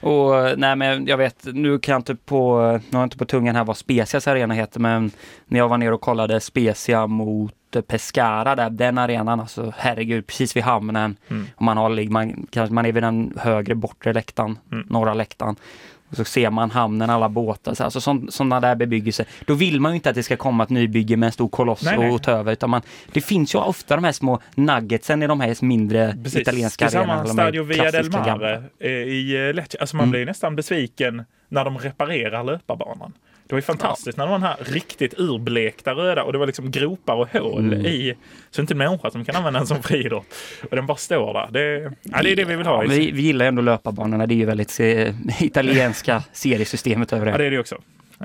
Och 0.01 0.59
nej 0.59 0.75
men 0.75 1.07
jag 1.07 1.17
vet, 1.17 1.45
nu 1.53 1.79
kan 1.79 1.93
jag 1.93 1.99
inte 1.99 2.15
på, 2.15 2.61
nu 2.89 2.97
har 2.97 2.99
jag 2.99 3.05
inte 3.05 3.17
på 3.17 3.25
tungan 3.25 3.55
här 3.55 3.63
vad 3.63 3.77
Specias 3.77 4.27
arena 4.27 4.53
heter 4.53 4.79
men 4.79 5.11
när 5.45 5.59
jag 5.59 5.67
var 5.67 5.77
nere 5.77 5.93
och 5.93 6.01
kollade 6.01 6.39
Specia 6.39 7.07
mot 7.07 7.53
Pescara 7.87 8.55
där, 8.55 8.69
den 8.69 8.97
arenan, 8.97 9.39
alltså 9.39 9.73
herregud, 9.77 10.27
precis 10.27 10.55
vid 10.55 10.63
hamnen. 10.63 11.15
Mm. 11.29 11.47
Och 11.55 11.61
man, 11.61 11.77
har, 11.77 12.09
man, 12.09 12.47
man 12.69 12.85
är 12.85 12.91
vid 12.91 13.03
den 13.03 13.33
högre 13.37 13.75
bortre 13.75 14.13
läktaren, 14.13 14.59
mm. 14.71 14.85
norra 14.89 15.13
läktaren. 15.13 15.55
Så 16.11 16.23
ser 16.23 16.49
man 16.49 16.71
hamnen, 16.71 17.09
alla 17.09 17.29
båtar, 17.29 17.73
så 17.73 17.83
alltså 17.83 18.01
sådana 18.29 18.59
där 18.59 18.75
bebyggelse. 18.75 19.25
Då 19.45 19.53
vill 19.53 19.79
man 19.79 19.91
ju 19.91 19.95
inte 19.95 20.09
att 20.09 20.15
det 20.15 20.23
ska 20.23 20.37
komma 20.37 20.63
ett 20.63 20.69
nybygge 20.69 21.17
med 21.17 21.27
en 21.27 21.33
stor 21.33 21.47
koloss 21.47 21.83
nej, 21.83 22.09
och 22.09 22.23
ta 22.23 22.31
över. 22.31 22.51
Utan 22.51 22.69
man, 22.69 22.81
det 23.11 23.21
finns 23.21 23.55
ju 23.55 23.59
ofta 23.59 23.95
de 23.95 24.03
här 24.03 24.11
små 24.11 24.39
nuggetsen 24.55 25.23
i 25.23 25.27
de 25.27 25.41
här 25.41 25.65
mindre 25.65 26.17
Precis. 26.23 26.41
italienska 26.41 26.87
arenorna. 26.87 27.25
Stadio 27.25 27.63
Via 27.63 27.91
del 27.91 28.11
Mare 28.11 28.63
eh, 28.79 28.89
i 28.91 29.47
eh, 29.47 29.53
Lecce. 29.53 29.77
Alltså 29.79 29.95
man 29.95 30.03
mm. 30.03 30.11
blir 30.11 30.25
nästan 30.25 30.55
besviken 30.55 31.23
när 31.49 31.65
de 31.65 31.77
reparerar 31.77 32.43
löparbanan. 32.43 33.13
Det 33.51 33.55
var 33.55 33.59
ju 33.59 33.65
fantastiskt 33.65 34.17
ja. 34.17 34.25
när 34.25 34.31
de 34.31 34.41
var 34.41 34.47
här 34.47 34.57
riktigt 34.59 35.19
urblekta 35.19 35.93
röda 35.93 36.23
och 36.23 36.33
det 36.33 36.39
var 36.39 36.45
liksom 36.45 36.71
gropar 36.71 37.15
och 37.15 37.29
hål 37.31 37.73
mm. 37.73 37.85
i. 37.85 38.15
Så 38.51 38.61
inte 38.61 38.73
en 38.73 38.77
människa 38.77 39.11
som 39.11 39.25
kan 39.25 39.35
använda 39.35 39.59
den 39.59 39.67
som 39.67 39.83
friidrott. 39.83 40.25
Och 40.69 40.75
den 40.75 40.85
bara 40.85 40.97
står 40.97 41.33
där. 41.33 41.47
Det, 41.51 41.91
ja, 42.01 42.21
det 42.23 42.31
är 42.31 42.35
det 42.35 42.45
vi 42.45 42.55
vill 42.55 42.65
ha. 42.65 42.83
Ja, 42.83 42.89
vi, 42.89 43.11
vi 43.11 43.21
gillar 43.21 43.45
ändå 43.45 43.61
löparbanorna. 43.61 44.27
Det 44.27 44.33
är 44.33 44.35
ju 44.35 44.45
väldigt 44.45 44.69
se, 44.69 45.13
italienska 45.39 46.23
seriesystemet 46.31 47.13
över 47.13 47.25
det. 47.25 47.31
Ja, 47.31 47.37
det 47.37 47.45
är 47.45 47.51
det 47.51 47.59
också. 47.59 47.77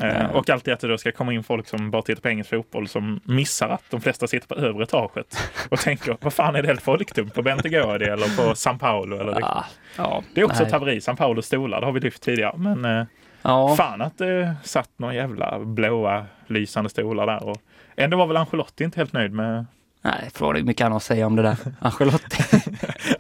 Eh, 0.03 0.27
och 0.27 0.51
alltid 0.51 0.75
att 0.75 0.81
det 0.81 0.89
då 0.89 0.99
ska 0.99 1.13
komma 1.13 1.33
in 1.33 1.45
folk 1.45 1.69
som 1.69 1.91
bara 1.91 2.03
tittar 2.03 2.23
på 2.23 2.29
engelsk 2.29 2.51
fotboll 2.51 2.89
som 2.89 3.21
missar 3.25 3.69
att 3.69 3.85
de 3.91 4.01
flesta 4.01 4.27
sitter 4.27 4.49
på 4.49 4.55
övre 4.55 4.83
etaget 4.83 5.39
och 5.69 5.79
tänker 5.79 6.17
vad 6.21 6.33
fan 6.33 6.57
är 6.57 6.63
det 6.63 6.77
folktum 6.77 7.31
på 7.31 7.43
Bentegodi 7.43 8.05
eller 8.05 8.37
på 8.37 8.55
San 8.55 8.79
Paolo? 8.79 9.21
Eller 9.21 9.41
ja, 9.41 9.65
ja, 9.97 10.23
det 10.35 10.41
är 10.41 10.45
också 10.45 10.59
nej. 10.59 10.67
ett 10.67 10.73
haveri. 10.73 11.01
San 11.01 11.17
Paulos 11.17 11.47
stolar, 11.47 11.81
det 11.81 11.87
har 11.87 11.93
vi 11.93 12.01
lyft 12.01 12.23
tidigare. 12.23 12.55
Men 12.57 12.85
eh, 12.85 13.07
Ja. 13.47 13.77
Fan 13.77 14.03
att 14.03 14.19
det 14.19 14.55
satt 14.63 14.91
några 14.97 15.15
jävla 15.15 15.59
blåa 15.59 16.27
lysande 16.47 16.91
stolar 16.91 17.27
där. 17.27 17.45
Och 17.45 17.57
ändå 17.97 18.17
var 18.17 18.27
väl 18.27 18.37
Ancelotti 18.37 18.85
inte 18.85 19.01
helt 19.01 19.13
nöjd 19.13 19.33
med 19.33 19.67
Nej, 20.03 20.31
fråga 20.35 20.65
mycket 20.65 20.83
han 20.83 20.93
har 20.93 20.97
att 20.97 21.03
säga 21.03 21.27
om 21.27 21.37
det 21.37 21.43
där. 21.43 21.57
Ancelotti. 21.81 22.45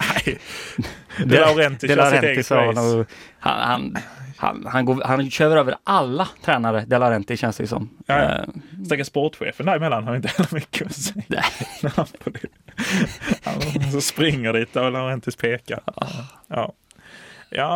Nej, 0.00 0.38
De 1.26 1.36
Laurentiis 1.38 1.94
kör 1.94 2.10
sitt 2.10 2.22
eget 2.22 2.50
race. 2.50 3.04
Han, 3.38 3.64
han, 3.64 3.96
han, 4.36 4.66
han, 4.66 4.84
går, 4.84 5.02
han 5.04 5.30
kör 5.30 5.56
över 5.56 5.74
alla 5.84 6.28
tränare, 6.44 6.84
De 6.86 6.98
Laurenti 6.98 7.36
känns 7.36 7.56
det 7.56 7.66
som. 7.66 7.90
Ja, 8.06 8.18
ja. 8.18 8.28
Uh, 8.28 8.84
Stackars 8.86 9.06
sportchefen 9.06 9.66
däremellan 9.66 10.04
har 10.04 10.16
inte 10.16 10.28
heller 10.28 10.54
mycket 10.54 10.86
att 10.86 10.96
säga. 10.96 11.24
Nej. 11.26 11.44
han 13.44 13.92
så 13.92 14.00
springer 14.00 14.52
dit 14.52 14.76
och 14.76 14.92
Laurentis 14.92 15.36
pekar. 15.36 15.80
Ja. 15.86 16.08
Ja, 16.48 16.72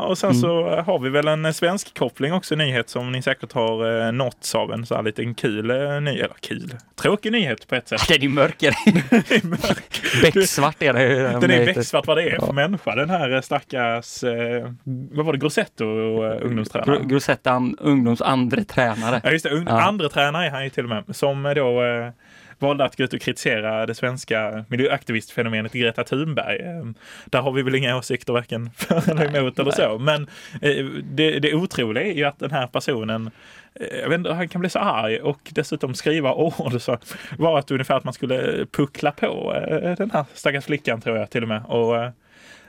och 0.00 0.18
sen 0.18 0.30
mm. 0.30 0.40
så 0.40 0.82
har 0.86 0.98
vi 0.98 1.10
väl 1.10 1.28
en 1.28 1.54
svensk 1.54 1.98
koppling 1.98 2.32
också, 2.32 2.54
nyhet 2.54 2.88
som 2.88 3.12
ni 3.12 3.22
säkert 3.22 3.52
har 3.52 4.06
eh, 4.06 4.12
nåtts 4.12 4.54
av. 4.54 4.72
En 4.72 4.86
så 4.86 4.94
här 4.94 5.02
liten 5.02 5.34
kul 5.34 5.70
eh, 5.70 6.00
nyhet, 6.00 6.24
eller 6.24 6.34
kul, 6.40 6.74
tråkig 7.02 7.32
nyhet 7.32 7.68
på 7.68 7.74
ett 7.74 7.88
sätt. 7.88 8.00
Den 8.08 8.22
är 8.22 8.28
mörkare. 8.28 8.74
är 9.28 9.46
mörk. 9.46 10.02
Becksvart 10.22 10.82
är 10.82 10.92
det. 10.92 11.40
Den 11.40 11.50
är 11.50 11.66
becksvart 11.66 12.06
vad 12.06 12.16
det 12.16 12.22
är 12.22 12.34
ja. 12.40 12.46
för 12.46 12.52
människa. 12.52 12.94
Den 12.94 13.10
här 13.10 13.34
eh, 13.34 13.40
stackars, 13.40 14.24
eh, 14.24 14.72
vad 15.12 15.26
var 15.26 15.32
det, 15.32 15.38
Grossetto 15.38 15.84
eh, 16.24 16.46
ungdomstränare? 16.46 16.98
Gr 16.98 17.04
Grossetto 17.04 17.50
ungdoms 17.78 18.22
andre 18.22 18.64
tränare. 18.64 19.20
Ja, 19.24 19.30
just 19.30 19.44
det. 19.44 19.64
Ja. 19.66 19.82
Andre 19.82 20.08
tränare 20.08 20.46
är 20.46 20.50
han 20.50 20.64
ju 20.64 20.70
till 20.70 20.84
och 20.84 20.90
med. 20.90 21.04
Som 21.16 21.42
då 21.56 21.82
eh, 21.82 22.10
valde 22.60 22.84
att 22.84 22.96
gå 22.96 23.04
ut 23.04 23.12
och 23.12 23.20
kritisera 23.20 23.86
det 23.86 23.94
svenska 23.94 24.64
miljöaktivistfenomenet 24.68 25.72
Greta 25.72 26.04
Thunberg. 26.04 26.60
Ehm, 26.60 26.94
där 27.26 27.40
har 27.40 27.52
vi 27.52 27.62
väl 27.62 27.74
inga 27.74 27.96
åsikter 27.96 28.32
varken 28.32 28.70
för 28.76 29.10
eller 29.10 29.36
emot 29.36 29.58
eller 29.58 29.70
så. 29.70 29.98
Men 29.98 30.22
eh, 30.62 30.84
det, 31.02 31.38
det 31.38 31.54
otroliga 31.54 32.04
är 32.04 32.12
ju 32.12 32.24
att 32.24 32.38
den 32.38 32.50
här 32.50 32.66
personen 32.66 33.30
eh, 33.74 33.98
jag 34.00 34.08
vet 34.08 34.18
inte, 34.18 34.32
han 34.32 34.48
kan 34.48 34.60
bli 34.60 34.70
så 34.70 34.78
arg 34.78 35.20
och 35.20 35.40
dessutom 35.50 35.94
skriva 35.94 36.34
ord 36.34 36.80
så 36.80 36.98
var 37.38 37.58
att 37.58 37.70
ungefär 37.70 37.96
att 37.96 38.04
man 38.04 38.14
skulle 38.14 38.66
puckla 38.66 39.12
på 39.12 39.54
eh, 39.54 39.96
den 39.96 40.10
här 40.10 40.24
stackars 40.34 40.64
flickan 40.64 41.00
tror 41.00 41.16
jag 41.18 41.30
till 41.30 41.42
och 41.42 41.48
med. 41.48 41.62
Och 41.66 42.12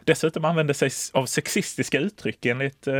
dessutom 0.06 0.46
använde 0.46 0.74
sig 0.74 0.90
av 1.14 1.26
sexistiska 1.26 2.00
uttryck 2.00 2.46
enligt, 2.46 2.88
eh, 2.88 2.94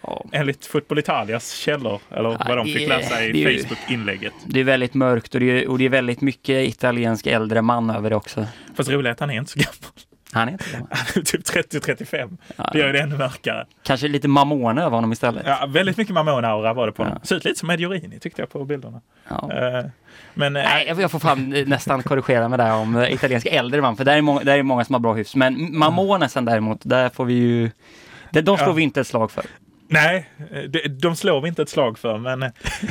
ja. 0.00 0.24
enligt 0.32 0.66
Football 0.66 0.98
Italias 0.98 1.52
källor, 1.52 2.00
eller 2.10 2.30
ja, 2.30 2.44
vad 2.48 2.56
de 2.56 2.66
fick 2.66 2.88
läsa 2.88 3.24
i 3.24 3.44
Facebook-inlägget. 3.44 4.32
Det 4.46 4.60
är 4.60 4.64
väldigt 4.64 4.94
mörkt 4.94 5.34
och 5.34 5.40
det 5.40 5.62
är, 5.62 5.68
och 5.68 5.78
det 5.78 5.84
är 5.84 5.88
väldigt 5.88 6.20
mycket 6.20 6.68
italiensk 6.68 7.26
äldre 7.26 7.62
man 7.62 7.90
över 7.90 8.10
det 8.10 8.16
också. 8.16 8.46
Fast 8.74 8.90
roligt 8.90 9.06
är 9.06 9.10
att 9.10 9.20
han 9.20 9.30
är 9.30 9.38
inte 9.38 9.52
så 9.52 9.58
gammal. 9.58 9.92
Han 10.36 10.48
är 10.48 10.52
inte 10.52 10.70
gammal. 10.72 10.88
Han 10.90 11.06
är 11.14 11.22
typ 11.22 11.40
30-35. 11.40 12.38
Ja. 12.56 12.70
Det 12.72 12.78
gör 12.78 12.92
det 12.92 13.00
ännu 13.00 13.18
mörkare. 13.18 13.66
Kanske 13.82 14.08
lite 14.08 14.28
Mamone 14.28 14.82
över 14.82 14.94
honom 14.94 15.12
istället. 15.12 15.42
Ja, 15.46 15.66
väldigt 15.68 15.96
mycket 15.96 16.14
Mamone-aura 16.14 16.74
var 16.74 16.86
det 16.86 16.92
på 16.92 17.02
honom. 17.02 17.18
Ser 17.22 17.36
ut 17.36 17.44
lite 17.44 17.58
som 17.58 17.66
Mediorini 17.66 18.18
tyckte 18.18 18.42
jag 18.42 18.50
på 18.50 18.64
bilderna. 18.64 19.00
Ja. 19.28 19.50
Uh, 19.84 19.90
men, 20.34 20.56
eh, 20.56 20.62
Nej, 20.62 20.94
jag 20.98 21.10
får 21.10 21.18
fan 21.18 21.64
nästan 21.66 22.02
korrigera 22.02 22.48
mig 22.48 22.58
där 22.58 22.74
om 22.74 23.02
italienska 23.02 23.50
äldre 23.50 23.80
man, 23.80 23.96
för 23.96 24.04
där 24.04 24.16
är, 24.16 24.22
många, 24.22 24.40
där 24.40 24.58
är 24.58 24.62
många 24.62 24.84
som 24.84 24.94
har 24.94 25.00
bra 25.00 25.14
hyfs. 25.14 25.34
Men 25.34 25.78
Mamonesen 25.78 26.44
däremot, 26.44 26.80
där 26.82 27.08
får 27.08 27.24
vi 27.24 27.34
ju... 27.34 27.70
De 28.30 28.42
slår 28.42 28.68
ja. 28.68 28.72
vi 28.72 28.82
inte 28.82 29.00
ett 29.00 29.06
slag 29.06 29.30
för. 29.30 29.44
Nej, 29.88 30.30
de 30.90 31.16
slår 31.16 31.40
vi 31.40 31.48
inte 31.48 31.62
ett 31.62 31.68
slag 31.68 31.98
för, 31.98 32.18
men 32.18 32.40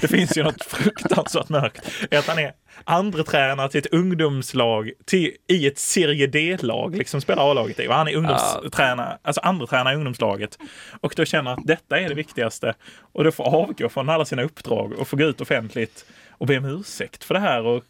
det 0.01 0.08
finns 0.08 0.38
ju 0.38 0.43
något 0.43 0.63
fruktansvärt 0.67 1.49
mörkt. 1.49 1.91
Att 2.12 2.27
han 2.27 2.39
är 2.39 2.53
andra 2.84 3.23
tränare 3.23 3.69
till 3.69 3.79
ett 3.79 3.93
ungdomslag 3.93 4.91
till, 5.05 5.31
i 5.47 5.67
ett 5.67 5.79
serie 5.79 6.27
D-lag, 6.27 6.95
liksom 6.95 7.21
spelar 7.21 7.51
A-laget 7.51 7.79
i. 7.79 7.88
Och 7.88 7.93
han 7.93 8.08
är 8.08 8.15
ungdomstränare, 8.15 9.17
alltså 9.21 9.41
andra 9.41 9.67
tränare 9.67 9.93
i 9.93 9.97
ungdomslaget. 9.97 10.60
Och 11.01 11.13
då 11.17 11.25
känner 11.25 11.51
att 11.51 11.60
detta 11.63 11.99
är 11.99 12.10
det 12.10 12.15
viktigaste. 12.15 12.73
Och 13.13 13.23
då 13.23 13.31
får 13.31 13.43
avgå 13.43 13.89
från 13.89 14.10
alla 14.10 14.25
sina 14.25 14.43
uppdrag 14.43 14.93
och 14.93 15.08
få 15.08 15.17
gå 15.17 15.23
ut 15.23 15.41
offentligt 15.41 16.05
och 16.38 16.48
be 16.48 16.58
om 16.58 16.65
ursäkt 16.65 17.24
för 17.24 17.34
det 17.34 17.39
här 17.39 17.65
och 17.65 17.84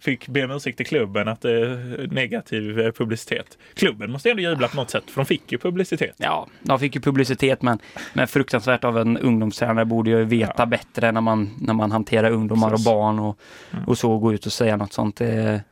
fick 0.00 0.28
be 0.28 0.44
om 0.44 0.50
ursäkt 0.50 0.76
till 0.76 0.86
klubben 0.86 1.28
att 1.28 1.40
det 1.40 1.60
är 1.60 2.08
negativ 2.10 2.80
eh, 2.80 2.92
publicitet. 2.92 3.58
Klubben 3.74 4.10
måste 4.10 4.30
ändå 4.30 4.42
jubla 4.42 4.68
på 4.68 4.76
något 4.76 4.90
sätt 4.90 5.04
för 5.10 5.20
de 5.20 5.26
fick 5.26 5.52
ju 5.52 5.58
publicitet. 5.58 6.14
Ja, 6.16 6.46
de 6.62 6.78
fick 6.78 6.94
ju 6.94 7.00
publicitet 7.00 7.62
men, 7.62 7.78
men 8.12 8.28
fruktansvärt 8.28 8.84
av 8.84 8.98
en 8.98 9.18
ungdomstränare 9.18 9.84
borde 9.84 10.10
ju 10.10 10.24
veta 10.24 10.54
ja. 10.56 10.66
bättre 10.66 11.12
när 11.12 11.20
man, 11.20 11.50
när 11.60 11.74
man 11.74 11.92
hanterar 11.92 12.30
ungdomar 12.30 12.70
Precis. 12.70 12.86
och 12.86 12.92
barn 12.92 13.18
och, 13.18 13.38
mm. 13.72 13.84
och 13.84 13.98
så 13.98 14.18
gå 14.18 14.32
ut 14.32 14.46
och 14.46 14.52
säga 14.52 14.76
något 14.76 14.92
sånt. 14.92 15.16
Det, 15.16 15.62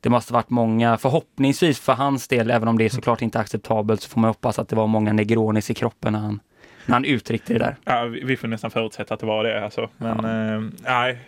det 0.00 0.08
måste 0.08 0.32
varit 0.32 0.50
många, 0.50 0.98
förhoppningsvis 0.98 1.80
för 1.80 1.92
hans 1.92 2.28
del, 2.28 2.50
även 2.50 2.68
om 2.68 2.78
det 2.78 2.84
är 2.84 2.88
såklart 2.88 3.22
inte 3.22 3.38
acceptabelt, 3.38 4.00
så 4.00 4.08
får 4.08 4.20
man 4.20 4.28
hoppas 4.28 4.58
att 4.58 4.68
det 4.68 4.76
var 4.76 4.86
många 4.86 5.12
negronis 5.12 5.70
i 5.70 5.74
kroppen 5.74 6.12
när 6.12 6.20
han, 6.20 6.40
när 6.86 6.94
han 6.94 7.04
uttryckte 7.04 7.52
det 7.52 7.58
där. 7.58 7.76
Ja, 7.84 8.04
vi 8.04 8.36
får 8.36 8.48
nästan 8.48 8.70
förutsätta 8.70 9.14
att 9.14 9.20
det 9.20 9.26
var 9.26 9.44
det 9.44 9.64
alltså. 9.64 9.90
Men 9.96 10.24
ja. 10.24 10.54
eh, 10.54 10.60
nej, 10.94 11.18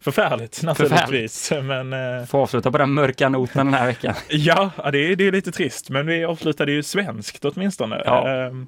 Förfärligt 0.00 0.62
naturligtvis. 0.62 1.52
Men, 1.62 1.92
eh, 1.92 2.26
Får 2.26 2.38
avsluta 2.42 2.70
på 2.72 2.78
den 2.78 2.90
mörka 2.92 3.28
noten 3.28 3.66
den 3.66 3.74
här 3.74 3.86
veckan. 3.86 4.14
ja, 4.28 4.70
det 4.92 4.98
är, 4.98 5.16
det 5.16 5.26
är 5.26 5.32
lite 5.32 5.52
trist, 5.52 5.90
men 5.90 6.06
vi 6.06 6.24
avslutade 6.24 6.72
ju 6.72 6.82
svenskt 6.82 7.44
åtminstone. 7.44 8.02
Ja. 8.04 8.28
Ehm, 8.28 8.66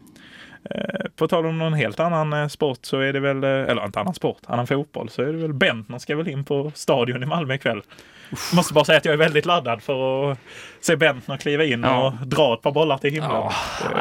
eh, 0.71 1.11
På 1.17 1.29
tal 1.29 1.47
om 1.47 1.59
någon 1.59 1.75
helt 1.75 2.01
annan 2.01 2.33
eh, 2.33 2.49
sport 2.49 2.79
så 2.83 3.01
är 3.01 3.13
det 3.13 3.21
väl, 3.21 3.45
eh, 3.45 3.51
eller 3.51 3.85
inte 3.85 4.01
annan 4.01 4.15
sport, 4.15 4.39
annan 4.47 4.67
fotboll, 4.67 5.09
så 5.09 5.23
är 5.23 5.27
det 5.27 5.33
väl 5.39 5.53
Bentner 5.53 5.99
ska 5.99 6.17
väl 6.17 6.29
in 6.29 6.45
på 6.45 6.73
stadion 6.75 7.23
i 7.23 7.27
Malmö 7.27 7.55
ikväll. 7.55 7.83
Måste 8.55 8.75
bara 8.75 8.85
säga 8.85 8.99
att 8.99 9.05
jag 9.05 9.13
är 9.13 9.19
väldigt 9.19 9.47
laddad 9.47 9.83
för 9.83 10.31
att 10.33 10.39
se 10.81 10.97
Bentner 10.97 11.37
kliva 11.37 11.65
in 11.65 11.83
Ja. 11.83 12.07
och 12.21 12.27
dra 12.27 12.55
ett 12.55 12.63
par 12.63 12.73
bollar 12.73 12.99
till 12.99 13.11
himlen. 13.13 13.31
Ja, 13.33 13.53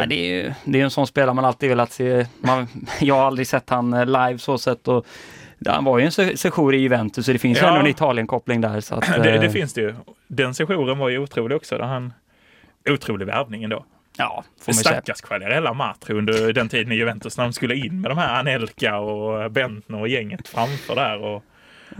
det 0.08 0.16
är 0.16 0.44
ju 0.44 0.54
det 0.66 0.80
är 0.80 0.84
en 0.84 0.92
sån 0.92 1.08
spelare 1.08 1.34
man 1.34 1.46
alltid 1.46 1.70
velat 1.70 1.92
se. 1.92 2.26
Man, 2.40 2.68
jag 3.00 3.16
har 3.16 3.28
aldrig 3.28 3.48
sett 3.48 3.70
han 3.70 3.94
eh, 3.94 4.06
live 4.06 4.38
så 4.38 4.58
sett 4.58 4.88
och 4.88 5.06
han 5.66 5.84
var 5.84 6.00
ju 6.00 6.06
en 6.06 6.12
se- 6.12 6.38
sejour 6.38 6.74
i 6.76 6.78
Juventus 6.78 7.26
så 7.26 7.32
det 7.34 7.40
finns 7.40 7.58
ju 7.58 7.62
Ja. 7.62 7.68
ändå 7.68 7.80
en 7.80 7.88
Italien-koppling 7.88 8.62
där. 8.62 8.80
Så 8.82 8.96
att, 8.96 9.08
Det, 9.24 9.32
eh, 9.36 9.42
det 9.42 9.50
finns 9.50 9.74
det 9.74 9.82
ju. 9.82 9.96
Den 10.28 10.54
sessionen 10.54 10.98
var 10.98 11.10
ju 11.10 11.18
otrolig 11.20 11.58
också. 11.58 11.78
Där 11.78 11.84
han, 11.86 12.14
otrolig 12.90 13.26
värvning 13.26 13.64
ändå. 13.64 13.86
Ja, 14.18 14.44
får 14.62 14.72
man. 14.74 14.74
Stackars 14.74 15.22
Quagliarella 15.22 15.74
Matri 15.74 16.16
under 16.16 16.54
den 16.54 16.70
tiden 16.70 16.92
i 16.92 16.96
Juventus 16.96 17.38
när 17.38 17.44
de 17.44 17.54
skulle 17.54 17.76
in 17.76 18.02
med 18.02 18.12
de 18.12 18.18
här 18.18 18.40
Anelka 18.40 18.98
och 18.98 19.52
Bentner 19.52 20.00
och 20.00 20.08
gänget 20.08 20.48
framför 20.48 20.96
där. 20.96 21.20
Och, 21.22 21.44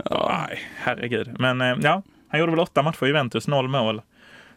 och, 0.04 0.30
nej, 0.48 0.58
herregud. 0.76 1.30
Men 1.38 1.60
eh, 1.60 1.76
ja, 1.82 2.02
han 2.28 2.40
gjorde 2.40 2.52
väl 2.52 2.60
åtta 2.60 2.82
matcher 2.82 3.04
i 3.04 3.06
Juventus, 3.06 3.48
noll 3.48 3.68
mål. 3.68 4.02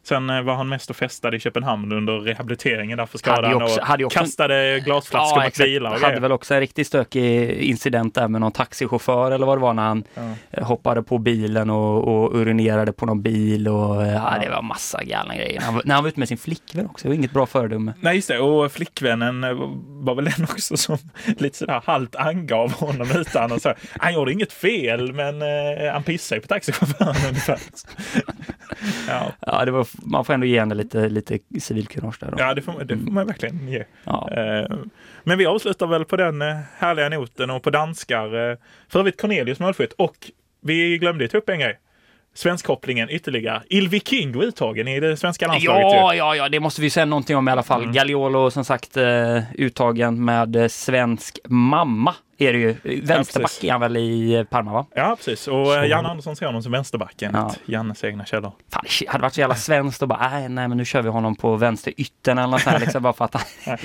Sen 0.05 0.29
eh, 0.29 0.41
var 0.41 0.55
han 0.55 0.69
mest 0.69 0.89
och 0.89 0.95
festade 0.95 1.37
i 1.37 1.39
Köpenhamn 1.39 1.91
under 1.91 2.13
rehabiliteringen 2.19 2.97
där 2.97 3.05
för 3.05 3.17
skadan 3.17 3.63
också- 3.63 3.79
och 4.05 4.11
kastade 4.11 4.79
glasflaskor 4.85 5.37
mot 5.39 5.47
exakt. 5.47 5.67
bilar 5.67 5.91
och 5.93 5.99
Hade 5.99 6.19
väl 6.19 6.31
också 6.31 6.53
en 6.53 6.59
riktigt 6.59 6.87
stökig 6.87 7.49
incident 7.51 8.15
där 8.15 8.27
med 8.27 8.41
någon 8.41 8.51
taxichaufför 8.51 9.31
eller 9.31 9.45
vad 9.45 9.57
det 9.57 9.61
var 9.61 9.73
när 9.73 9.83
han 9.83 10.03
Ja. 10.13 10.21
eh, 10.51 10.63
hoppade 10.67 11.03
på 11.03 11.17
bilen 11.17 11.69
och, 11.69 12.07
och 12.07 12.35
urinerade 12.39 12.93
på 12.93 13.05
någon 13.05 13.21
bil 13.21 13.67
och 13.67 14.03
eh, 14.05 14.13
ja, 14.13 14.33
det 14.41 14.49
var 14.49 14.61
massa 14.61 15.03
galna 15.03 15.35
grejer. 15.35 15.61
Han, 15.61 15.81
när 15.85 15.95
han 15.95 16.03
var 16.03 16.09
ute 16.09 16.19
med 16.19 16.27
sin 16.27 16.37
flickvän 16.37 16.85
också, 16.85 17.03
det 17.03 17.09
var 17.09 17.15
inget 17.15 17.31
bra 17.33 17.45
föredöme. 17.45 17.93
Nej, 17.99 18.15
just 18.15 18.27
det. 18.27 18.39
Och 18.39 18.71
flickvännen 18.71 19.41
var 20.05 20.15
väl 20.15 20.25
den 20.25 20.43
också 20.43 20.77
som 20.77 20.97
lite 21.37 21.57
sådär 21.57 21.81
halvt 21.85 22.15
angav 22.15 22.71
honom 22.71 23.07
utan 23.15 23.51
och 23.51 23.61
så. 23.61 23.73
Han 23.99 24.13
gjorde 24.13 24.31
inget 24.31 24.53
fel, 24.53 25.13
men 25.13 25.41
eh, 25.41 25.93
han 25.93 26.03
pissade 26.03 26.37
ju 26.37 26.41
på 26.41 26.47
taxichauffören 26.47 27.15
ungefär. 27.27 27.59
Ja, 29.07 29.31
Ja, 29.39 29.65
det 29.65 29.71
var, 29.71 29.87
man 29.97 30.25
får 30.25 30.33
ändå 30.33 30.45
ge 30.45 30.59
henne 30.59 30.75
lite, 30.75 31.09
lite 31.09 31.39
civilkurage 31.61 32.17
där. 32.19 32.31
Då. 32.31 32.35
ja 32.39 32.53
det, 32.53 32.61
får, 32.61 32.83
det 32.83 32.97
får 32.97 33.11
man 33.11 33.27
verkligen 33.27 33.67
ge. 33.67 33.83
Ja. 34.03 34.29
Eh, 34.31 34.75
Men 35.23 35.37
vi 35.37 35.45
avslutar 35.45 35.87
väl 35.87 36.05
på 36.05 36.15
den 36.17 36.41
eh, 36.41 36.57
härliga 36.77 37.09
noten 37.09 37.49
och 37.49 37.63
på 37.63 37.69
danskar. 37.69 38.51
eh, 38.51 38.57
För 38.89 38.99
övrigt 38.99 39.21
Cornelius 39.21 39.59
målskytt 39.59 39.93
och 39.93 40.15
vi 40.61 40.97
glömde 40.97 41.23
ju 41.23 41.27
ta 41.27 41.37
upp 41.37 41.49
en 41.49 41.59
grej. 41.59 41.79
Svenskkopplingen 42.35 43.09
ytterligare. 43.09 43.61
Ilvi 43.69 43.99
Kingo 43.99 44.41
uttagen 44.41 44.87
i 44.87 44.99
det 44.99 45.17
svenska 45.17 45.47
landslaget. 45.47 45.81
ju. 45.81 45.87
Ja, 45.97 46.15
ja, 46.15 46.35
ja, 46.35 46.49
det 46.49 46.59
måste 46.59 46.81
vi 46.81 46.89
säga 46.89 47.05
någonting 47.05 47.37
om 47.37 47.47
i 47.47 47.51
alla 47.51 47.63
fall. 47.63 47.81
Mm. 47.81 47.93
Gagliolo 47.93 48.51
som 48.51 48.65
sagt 48.65 48.97
uttagen 49.57 50.25
med 50.25 50.71
svensk 50.71 51.39
mamma 51.47 52.15
är 52.47 52.53
det 52.53 52.59
ju. 52.59 53.01
Vänsterback 53.01 53.49
precis. 53.51 53.63
är 53.63 53.71
han 53.71 53.81
väl 53.81 53.97
i 53.97 54.33
eh, 54.35 54.43
Parma 54.43 54.73
va? 54.73 54.85
Ja, 54.95 55.15
precis. 55.17 55.47
Och 55.47 55.65
Så- 55.67 55.73
så... 55.73 55.85
Janne 55.85 56.09
Andersson 56.09 56.35
ser 56.35 56.45
honom 56.45 56.63
som 56.63 56.71
vänsterback 56.71 57.21
enligt 57.21 57.41
Ja. 57.41 57.53
Jannes 57.65 58.03
egna 58.03 58.25
källor. 58.25 58.51
Fan, 58.73 58.83
det 58.99 59.07
hade 59.11 59.21
varit 59.21 59.33
så 59.33 59.39
jävla 59.39 59.55
svenskt 59.55 60.01
och 60.01 60.07
bara, 60.07 60.29
nej, 60.29 60.49
nej 60.49 60.67
men 60.67 60.77
nu 60.77 60.85
kör 60.85 61.01
vi 61.01 61.09
honom 61.09 61.35
på 61.35 61.55
vänster 61.55 61.93
yttern 61.97 62.37
eller 62.37 62.47
något 62.47 62.61
sånt 62.61 62.73
här, 62.73 62.79
liksom, 62.79 63.03
bara 63.03 63.13
för 63.13 63.25
att 63.25 63.33
han, 63.33 63.43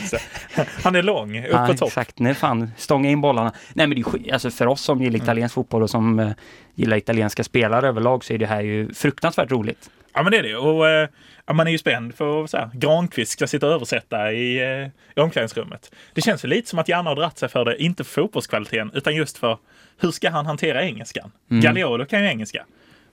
Ja. 0.56 0.64
Han 0.84 0.94
är 0.96 1.02
lång, 1.02 1.38
upp 1.38 1.50
Ja, 1.52 1.66
på 1.66 1.74
topp. 1.74 1.88
Exakt, 1.88 2.18
nej 2.18 2.34
fan, 2.34 2.70
stånga 2.76 3.10
in 3.10 3.20
bollarna. 3.20 3.52
Nej 3.74 3.86
men 3.86 4.02
det 4.02 4.28
är 4.28 4.32
alltså 4.32 4.50
för 4.50 4.66
oss 4.66 4.80
som 4.80 4.98
Mm. 4.98 5.04
gillar 5.12 5.24
italiensk 5.24 5.54
fotboll 5.54 5.82
och 5.82 5.90
som 5.90 6.18
eh, 6.18 6.30
gillar 6.74 6.96
italienska 6.96 7.44
spelare 7.44 7.88
överlag 7.88 8.24
så 8.24 8.32
är 8.32 8.38
det 8.38 8.46
här 8.46 8.60
ju 8.60 8.94
fruktansvärt 8.94 9.50
roligt. 9.50 9.90
Ja, 10.18 10.22
men 10.22 10.32
det 10.32 10.38
är 10.38 10.42
det. 10.42 10.56
Och 10.56 10.88
eh, 10.88 11.08
ja, 11.46 11.52
man 11.52 11.66
är 11.66 11.70
ju 11.70 11.78
spänd 11.78 12.14
för 12.14 12.44
att 12.44 12.50
så 12.50 12.56
här, 12.56 12.70
Granqvist 12.74 13.32
ska 13.32 13.46
sitta 13.46 13.66
och 13.66 13.72
översätta 13.72 14.32
i, 14.32 14.58
eh, 14.62 14.88
i 15.16 15.20
omklädningsrummet. 15.20 15.92
Det 16.14 16.20
känns 16.20 16.44
ju 16.44 16.48
lite 16.48 16.68
som 16.68 16.78
att 16.78 16.88
Janne 16.88 17.10
har 17.10 17.16
dratt 17.16 17.38
sig 17.38 17.48
för 17.48 17.64
det, 17.64 17.82
inte 17.82 18.04
för 18.04 18.12
fotbollskvaliteten, 18.22 18.90
utan 18.94 19.14
just 19.16 19.38
för 19.38 19.58
hur 20.00 20.10
ska 20.10 20.30
han 20.30 20.46
hantera 20.46 20.82
engelskan? 20.82 21.32
Mm. 21.50 21.60
Gagliolo 21.62 22.04
kan 22.04 22.20
ju 22.22 22.28
engelska. 22.28 22.64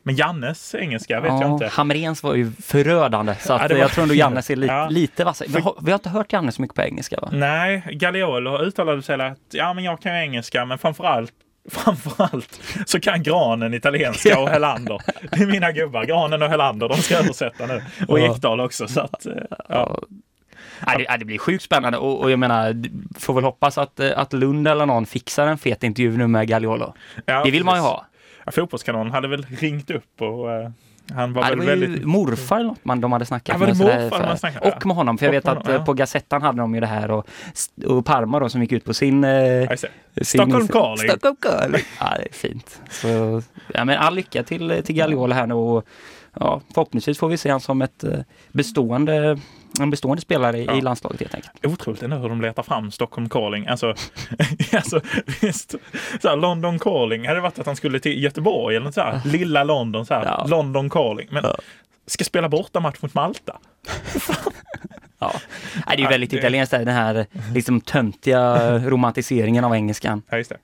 Men 0.04 0.16
Jannes 0.16 0.76
engelska 0.76 1.20
vet 1.22 1.32
jag 1.32 1.52
inte. 1.52 1.68
Hamrens 1.68 2.24
var 2.24 2.36
ju 2.36 2.52
förödande 2.52 3.36
så 3.40 3.54
att 3.54 3.62
Ja, 3.62 3.68
var- 3.68 3.82
jag 3.82 3.92
tror 3.92 4.02
ändå 4.04 4.16
Jannes 4.16 4.50
är 4.50 4.56
li 4.56 4.68
Ja. 4.70 4.88
lite 4.90 5.24
vassare. 5.24 5.48
Vi 5.50 5.62
vi 5.82 5.92
har 5.92 5.96
inte 6.00 6.10
hört 6.10 6.34
Janne 6.34 6.52
så 6.52 6.62
mycket 6.62 6.76
på 6.76 6.82
engelska 6.82 7.20
va? 7.22 7.30
Nej, 7.32 7.84
Gagliolo 7.92 8.58
uttalade 8.62 9.02
sig 9.02 9.22
att 9.22 9.38
ja, 9.52 9.74
men 9.74 9.84
jag 9.84 10.02
kan 10.02 10.16
ju 10.18 10.22
engelska, 10.24 10.66
men 10.66 10.78
framförallt 10.78 11.34
Framförallt 11.70 12.60
så 12.86 13.00
kan 13.00 13.24
Granen 13.24 13.74
italienska 13.74 14.40
och 14.40 14.50
Helander. 14.50 15.02
Det 15.32 15.44
är 15.44 15.48
mina 15.48 15.72
gubbar. 15.72 16.04
Granen 16.06 16.42
och 16.42 16.50
Helander, 16.50 16.90
de 16.90 16.98
ska 16.98 17.18
översätta 17.18 17.66
nu. 17.66 17.82
Och. 18.08 18.20
Ekdal 18.20 18.60
också. 18.60 18.88
Så 18.88 19.02
att, 19.02 19.26
eh, 19.26 19.34
ja. 19.70 20.00
Ja. 20.86 20.98
Det, 20.98 21.18
det 21.20 21.26
blir 21.26 21.38
sjukt 21.38 21.64
spännande 21.64 21.98
och, 21.98 22.22
och 22.22 22.32
jag 22.32 22.40
menar, 22.40 22.84
får 23.20 23.34
väl 23.34 23.44
hoppas 23.44 23.78
att, 23.78 24.00
eh, 24.00 24.12
att 24.20 24.34
Lund 24.34 24.68
eller 24.68 24.86
någon 24.86 25.06
fixar 25.06 25.48
en 25.48 25.58
fet 25.58 25.84
intervju 25.84 26.18
nu 26.18 26.28
med 26.28 26.48
Gagliolo. 26.48 26.94
Ja, 27.26 27.44
Det 27.44 27.52
vill 27.52 27.64
man 27.64 27.76
ju 27.76 27.82
precis. 27.82 27.92
ha. 27.92 28.06
Ja, 28.46 28.52
fotbollskanonen 28.52 29.12
hade 29.14 29.28
väl 29.28 29.46
ringt 29.60 29.92
upp 29.92 30.22
och 30.22 30.52
eh, 30.52 30.70
han 31.14 31.34
var 31.34 31.42
Ja, 31.44 31.50
väl 31.50 31.60
var 31.60 31.66
väldigt... 31.66 32.06
morfar 32.06 32.56
eller 32.56 32.68
något 32.68 32.86
man, 32.86 33.02
de 33.02 33.12
hade 33.12 33.26
snackat 33.26 33.60
med. 33.60 33.78
morfar 33.78 34.26
man 34.26 34.38
snackade? 34.38 34.72
Och 34.72 34.86
med 34.86 34.96
honom, 34.96 35.18
för 35.18 35.26
jag 35.26 35.32
vet 35.32 35.44
med 35.46 35.52
att 35.52 35.58
honom, 35.58 35.74
eh, 35.74 35.80
ja. 35.80 35.86
på 35.86 35.94
Gazettan 35.94 36.42
hade 36.42 36.58
de 36.58 36.76
ju 36.76 36.82
det 36.82 36.88
här 36.88 37.12
och, 37.12 37.28
och 37.86 38.06
Parma 38.06 38.40
då 38.40 38.50
som 38.50 38.62
gick 38.62 38.72
ut 38.72 38.86
på 38.86 38.94
sin... 38.94 39.24
eh, 39.24 39.70
sin 39.70 40.26
Stockholm 40.26 40.68
calling. 40.68 41.10
Stockholm 41.10 41.36
calling. 41.40 41.82
Ja, 42.00 42.14
det 42.18 42.30
är 42.30 42.34
fint. 42.34 42.82
Så, 42.90 43.42
ja, 43.74 43.86
men 43.86 43.98
all 43.98 44.16
lycka 44.16 44.44
till, 44.44 44.82
till 44.86 44.96
Gagliolo 44.96 45.34
här 45.34 45.48
nu 45.48 45.54
och 45.54 45.86
ja, 46.40 46.62
förhoppningsvis 46.74 47.18
får 47.20 47.28
vi 47.28 47.38
se 47.38 47.50
honom 47.50 47.60
som 47.62 47.82
ett 47.82 48.04
eh, 48.04 48.20
bestående, 48.52 49.38
en 49.80 49.90
bestående 49.90 50.22
spelare 50.22 50.58
i, 50.60 50.66
Ja. 50.66 50.78
i 50.78 50.82
landslaget 50.82 51.20
helt 51.20 51.36
enkelt. 51.36 51.66
Otroligt 51.66 52.04
ändå 52.04 52.18
hur 52.18 52.30
de 52.30 52.42
letar 52.42 52.64
fram 52.64 52.92
Stockholm 52.92 53.30
calling. 53.30 53.68
Alltså, 53.68 53.94
alltså 54.74 55.02
visst, 55.42 55.76
så 56.22 56.28
här, 56.30 56.36
London 56.36 56.80
calling. 56.80 57.28
Hade 57.28 57.38
det 57.38 57.42
varit 57.42 57.60
att 57.60 57.66
han 57.66 57.76
skulle 57.76 58.00
till 58.00 58.24
Göteborg 58.24 58.76
eller 58.76 58.92
så 58.92 59.02
här, 59.02 59.22
lilla 59.26 59.64
London, 59.64 60.06
så 60.06 60.14
här, 60.14 60.26
Ja. 60.26 60.46
London 60.50 60.90
calling. 60.90 61.28
Men 61.32 61.46
ska 62.08 62.24
spela 62.24 62.50
borta 62.50 62.80
match 62.80 62.98
mot 63.02 63.14
Malta. 63.14 63.58
Ja. 65.34 65.40
Det 65.88 65.94
är 65.94 65.98
ju 65.98 66.04
Ja, 66.04 66.10
väldigt 66.10 66.30
det- 66.32 66.38
italienskt 66.38 66.72
den 66.72 66.88
här 66.88 67.26
liksom 67.54 67.82
töntiga 67.82 68.78
romantiseringen 68.80 69.64
av 69.64 69.76
engelskan. 69.76 70.22
Ja, 70.30 70.38
just 70.38 70.50
det. 70.50 70.58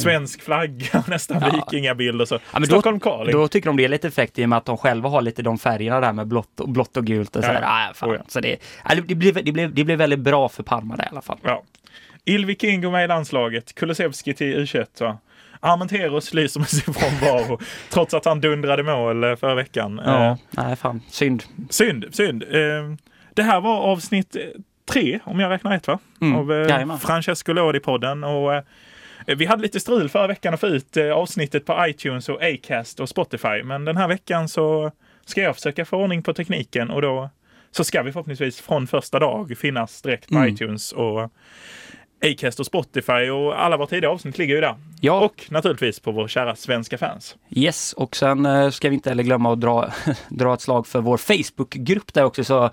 Svensk 0.00 0.42
flagga, 0.42 1.04
nästan 1.08 1.38
Ja. 1.40 1.50
vikingabild 1.70 2.20
och 2.20 2.28
så. 2.28 2.38
Ja, 2.54 2.64
Stockholm 2.64 3.00
calling. 3.00 3.32
Då 3.32 3.48
tycker 3.48 3.66
de 3.68 3.76
det 3.76 3.84
är 3.84 3.88
lite 3.88 4.08
effekt 4.08 4.38
i 4.38 4.44
och 4.44 4.48
med 4.48 4.56
att 4.58 4.64
de 4.64 4.76
själva 4.78 5.08
har 5.08 5.22
lite 5.22 5.42
de 5.42 5.58
färgerna 5.58 6.00
där 6.00 6.12
med 6.12 6.26
blått 6.26 6.60
och, 6.60 6.68
blått 6.68 6.96
och 6.96 7.04
gult 7.06 7.36
och 7.36 7.42
Ja, 7.42 7.46
sådär. 7.46 7.60
ja. 7.62 7.88
Ah, 7.90 7.94
fan. 7.94 8.10
Oh, 8.10 8.14
ja. 8.14 8.22
Så 8.28 8.40
det, 8.40 8.56
ja, 8.88 8.94
det, 9.06 9.14
blir, 9.14 9.32
det, 9.32 9.52
blir, 9.52 9.68
det 9.68 9.84
blir 9.84 9.96
väldigt 9.96 10.20
bra 10.20 10.48
för 10.48 10.62
Parma 10.62 10.96
där 10.96 11.04
i 11.04 11.08
alla 11.10 11.22
fall. 11.22 11.38
Ja. 11.42 11.62
Ilvi 12.24 12.56
Kingo 12.56 12.90
med 12.90 13.04
i 13.04 13.08
landslaget. 13.08 13.74
Kulusevski 13.74 14.34
till 14.34 14.56
U21. 14.56 14.86
Va? 15.00 15.18
Armenteros 15.60 16.34
lyser 16.34 16.60
med 16.60 16.68
sin 16.68 16.94
frånvaro 16.94 17.58
trots 17.90 18.14
att 18.14 18.24
han 18.24 18.40
dundrade 18.40 18.82
mål 18.82 19.24
eh, 19.24 19.36
förra 19.36 19.54
veckan. 19.54 19.98
Eh, 19.98 20.04
Ja, 20.06 20.38
nej 20.50 20.76
fan, 20.76 21.00
synd. 21.10 21.42
Synd, 21.70 22.04
synd. 22.12 22.42
Eh, 22.42 22.58
Det 23.38 23.44
här 23.44 23.60
var 23.60 23.76
avsnitt 23.80 24.36
eh, 24.36 24.42
tre, 24.90 25.20
om 25.24 25.40
jag 25.40 25.50
räknar 25.50 25.70
rätt 25.70 25.86
va? 25.86 25.98
Mm, 26.20 26.36
Av 26.38 26.52
eh. 26.52 26.96
Francesco 26.96 27.52
Lodi-podden. 27.52 28.24
Och, 28.24 28.54
eh, 28.54 28.62
vi 29.36 29.44
hade 29.46 29.62
lite 29.62 29.80
strul 29.80 30.08
förra 30.08 30.26
veckan 30.26 30.54
att 30.54 30.60
få 30.60 30.66
ut 30.66 30.96
eh, 30.96 31.10
avsnittet 31.10 31.66
på 31.66 31.86
iTunes 31.88 32.28
och 32.28 32.42
Acast 32.42 33.00
och 33.00 33.08
Spotify. 33.08 33.62
Men 33.64 33.84
den 33.84 33.96
här 33.96 34.08
veckan 34.08 34.48
så 34.48 34.90
ska 35.26 35.40
jag 35.42 35.54
försöka 35.54 35.84
få 35.84 35.96
ordning 35.96 36.22
på 36.22 36.34
tekniken 36.34 36.90
och 36.90 37.02
då 37.02 37.30
så 37.70 37.84
ska 37.84 38.02
vi 38.02 38.12
förhoppningsvis 38.12 38.60
från 38.60 38.86
första 38.86 39.18
dag 39.18 39.54
finnas 39.58 40.02
direkt 40.02 40.28
på 40.28 40.34
Mm. 40.34 40.54
iTunes 40.54 40.92
och 40.92 41.30
Acast 42.24 42.60
och 42.60 42.66
Spotify 42.66 43.30
och 43.30 43.62
alla 43.64 43.76
våra 43.76 43.86
tidigare 43.86 44.12
avsnitt 44.14 44.38
ligger 44.38 44.54
ju 44.54 44.60
där. 44.60 44.74
Ja, 45.00 45.20
Och 45.20 45.46
naturligtvis 45.50 46.00
på 46.00 46.12
vår 46.12 46.28
kära 46.28 46.56
svenska 46.56 46.98
fans. 46.98 47.36
yes. 47.50 47.92
Och 47.92 48.16
sen 48.16 48.46
eh, 48.46 48.70
ska 48.70 48.88
vi 48.88 48.94
inte 48.94 49.08
heller 49.08 49.22
glömma 49.22 49.52
att 49.52 49.60
dra, 49.60 49.90
dra 50.28 50.54
ett 50.54 50.60
slag 50.60 50.86
för 50.86 51.00
vår 51.00 51.16
Facebookgrupp 51.16 52.14
där 52.14 52.24
också. 52.24 52.44
Så 52.44 52.70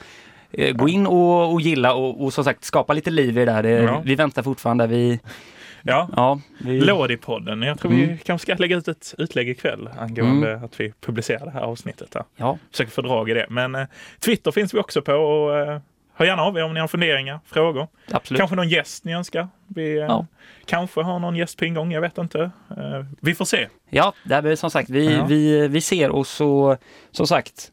gå 0.75 0.89
in 0.89 1.07
och, 1.07 1.53
och 1.53 1.61
gilla 1.61 1.93
och, 1.93 2.23
och 2.23 2.33
som 2.33 2.43
sagt 2.43 2.63
skapa 2.63 2.93
lite 2.93 3.09
liv 3.11 3.29
i 3.37 3.45
det 3.45 3.45
där. 3.45 3.63
Det, 3.63 3.69
Ja. 3.69 4.01
Vi 4.05 4.15
väntar 4.15 4.43
fortfarande. 4.43 4.87
Vi, 4.87 5.19
Ja, 5.87 6.09
ja, 6.15 6.39
vi, 6.59 6.79
Lodi-podden. 6.81 7.65
Jag 7.65 7.79
tror 7.79 7.91
vi 7.91 8.03
Mm. 8.03 8.17
kanske 8.25 8.45
ska 8.53 8.61
lägga 8.61 8.77
ut 8.77 8.87
ett 8.87 9.15
utlägg 9.17 9.49
ikväll 9.49 9.89
angående 9.99 10.55
att 10.55 10.79
vi 10.79 10.93
publicerar 11.01 11.45
det 11.45 11.51
här 11.51 11.61
avsnittet. 11.61 12.11
Där. 12.11 12.23
ja, 12.35 12.57
Försöker 12.71 12.91
få 12.91 13.01
drag 13.01 13.29
i 13.29 13.33
det. 13.33 13.45
Men 13.49 13.75
eh, 13.75 13.85
Twitter 14.19 14.51
finns 14.51 14.73
vi 14.73 14.79
också 14.79 15.01
på 15.01 15.13
och 15.13 15.57
eh, 15.59 15.79
hör 16.13 16.25
gärna 16.25 16.41
av 16.43 16.57
er 16.57 16.63
om 16.63 16.73
ni 16.73 16.79
har 16.79 16.87
funderingar, 16.87 17.39
frågor. 17.45 17.87
absolut. 18.11 18.39
Kanske 18.39 18.55
någon 18.55 18.69
gäst 18.69 19.05
ni 19.05 19.13
önskar. 19.13 19.47
Vi 19.67 19.97
eh, 19.97 20.03
Ja. 20.05 20.25
kanske 20.65 21.01
har 21.01 21.19
någon 21.19 21.35
gäst 21.35 21.57
på 21.59 21.65
ingång, 21.65 21.91
jag 21.91 22.01
vet 22.01 22.17
inte. 22.17 22.41
Eh, 22.69 23.05
vi 23.21 23.35
får 23.35 23.45
se. 23.45 23.67
Ja, 23.89 24.13
där 24.23 24.41
vi, 24.41 24.57
som 24.57 24.71
sagt, 24.71 24.89
vi, 24.89 25.13
Ja. 25.15 25.25
vi, 25.25 25.67
vi 25.67 25.81
ser 25.81 26.09
och 26.09 26.27
så 26.27 26.77
som 27.11 27.27
sagt 27.27 27.71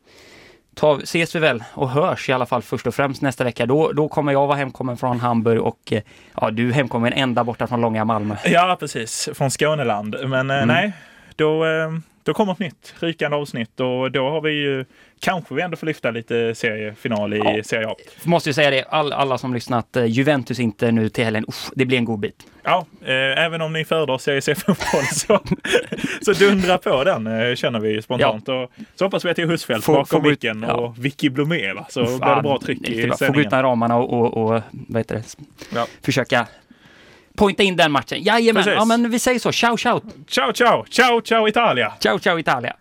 ta, 0.75 1.01
ses 1.03 1.35
vi 1.35 1.39
väl 1.39 1.65
och 1.75 1.91
hörs 1.91 2.29
i 2.29 2.33
alla 2.33 2.47
fall 2.47 2.63
först 2.63 2.87
och 2.87 2.95
främst 2.95 3.23
nästa 3.23 3.45
vecka. 3.45 3.67
Då, 3.67 3.93
då 3.93 4.09
kommer 4.09 4.33
jag 4.33 4.47
vara 4.47 4.57
hemkommen 4.57 4.97
från 4.97 5.21
Hamburg 5.21 5.61
och 5.63 5.79
eh, 5.93 6.03
ja, 6.41 6.51
du 6.51 6.73
hemkommen 6.73 7.13
ända 7.13 7.45
borta 7.45 7.67
från 7.67 7.81
långa 7.81 8.05
Malmö. 8.05 8.37
Ja, 8.45 8.77
precis. 8.81 9.29
Från 9.35 9.51
Skåneland. 9.51 10.17
Men 10.27 10.51
eh, 10.51 10.57
Mm. 10.57 10.69
nej, 10.69 10.93
då, 11.37 11.65
eh, 11.65 11.91
då 12.23 12.35
kommer 12.35 12.53
ett 12.53 12.59
nytt 12.59 12.95
rykande 13.01 13.37
avsnitt 13.37 13.81
och 13.81 14.13
då 14.13 14.31
har 14.31 14.41
vi 14.41 14.53
ju 14.53 14.85
kanske 15.21 15.55
vi 15.55 15.63
ändå 15.63 15.77
får 15.77 15.87
lyfta 15.87 16.11
lite 16.11 16.55
seriefinal 16.55 17.35
i 17.35 17.39
ja. 17.39 17.63
Serie 17.65 17.89
A. 17.89 17.95
Måste 18.25 18.49
ju 18.49 18.55
säga 18.55 18.71
det, 18.71 18.85
all, 18.85 19.13
alla 19.13 19.39
som 19.39 19.55
lyssnat, 19.55 19.97
eh, 19.97 20.05
Juventus 20.05 20.61
inte 20.61 20.93
nu 20.93 21.09
till 21.09 21.25
helgen, 21.25 21.45
usch, 21.49 21.71
det 21.75 21.85
blir 21.85 21.99
en 21.99 22.05
god 22.05 22.21
bit. 22.21 22.47
Ja, 22.63 22.87
eh, 23.05 23.45
även 23.45 23.61
om 23.61 23.73
ni 23.73 23.85
föredrar 23.85 24.19
Serie 24.19 24.43
C-fotboll 24.43 25.05
så, 25.13 25.41
så 26.33 26.45
dundra 26.45 26.79
på 26.79 27.05
den 27.05 27.27
eh, 27.27 27.55
känner 27.55 27.81
vi 27.81 28.03
spontant. 28.03 28.49
Ja. 28.49 28.63
Och 28.63 28.73
så 28.95 29.05
hoppas 29.05 29.25
vi 29.25 29.31
att 29.31 29.37
det 29.37 29.43
är 29.43 29.47
Husfeldt 29.47 29.87
bakom 29.87 30.23
micken 30.23 30.65
ja. 30.69 30.75
och 30.75 31.05
Vicky 31.05 31.29
Blomé 31.29 31.73
va? 31.73 31.87
så 31.91 32.05
blir 32.05 32.37
det 32.37 32.43
bra 32.43 32.61
tryck 32.65 32.89
i 32.89 32.95
sändningen. 32.95 33.35
Få 33.35 33.41
utan 33.41 33.63
ramarna 33.63 33.97
och, 33.97 34.13
och, 34.13 34.37
och 34.37 34.63
vad 34.71 35.01
heter 35.01 35.15
det? 35.15 35.25
Ja. 35.75 35.87
försöka 36.03 36.47
pointa 37.37 37.63
in 37.63 37.77
den 37.77 37.93
matchen. 37.93 38.23
Jajamän, 38.23 38.65
ja 38.67 38.85
men 38.85 39.11
vi 39.11 39.19
säger 39.19 39.39
så. 39.39 39.53
Ciao, 39.53 39.77
ciao! 39.77 40.01
Ciao, 40.29 40.53
ciao! 40.53 40.85
Ciao, 40.91 41.21
ciao 41.21 41.49
Italia! 41.49 41.93
Ciao, 42.01 42.19
ciao 42.19 42.39
Italia! 42.39 42.77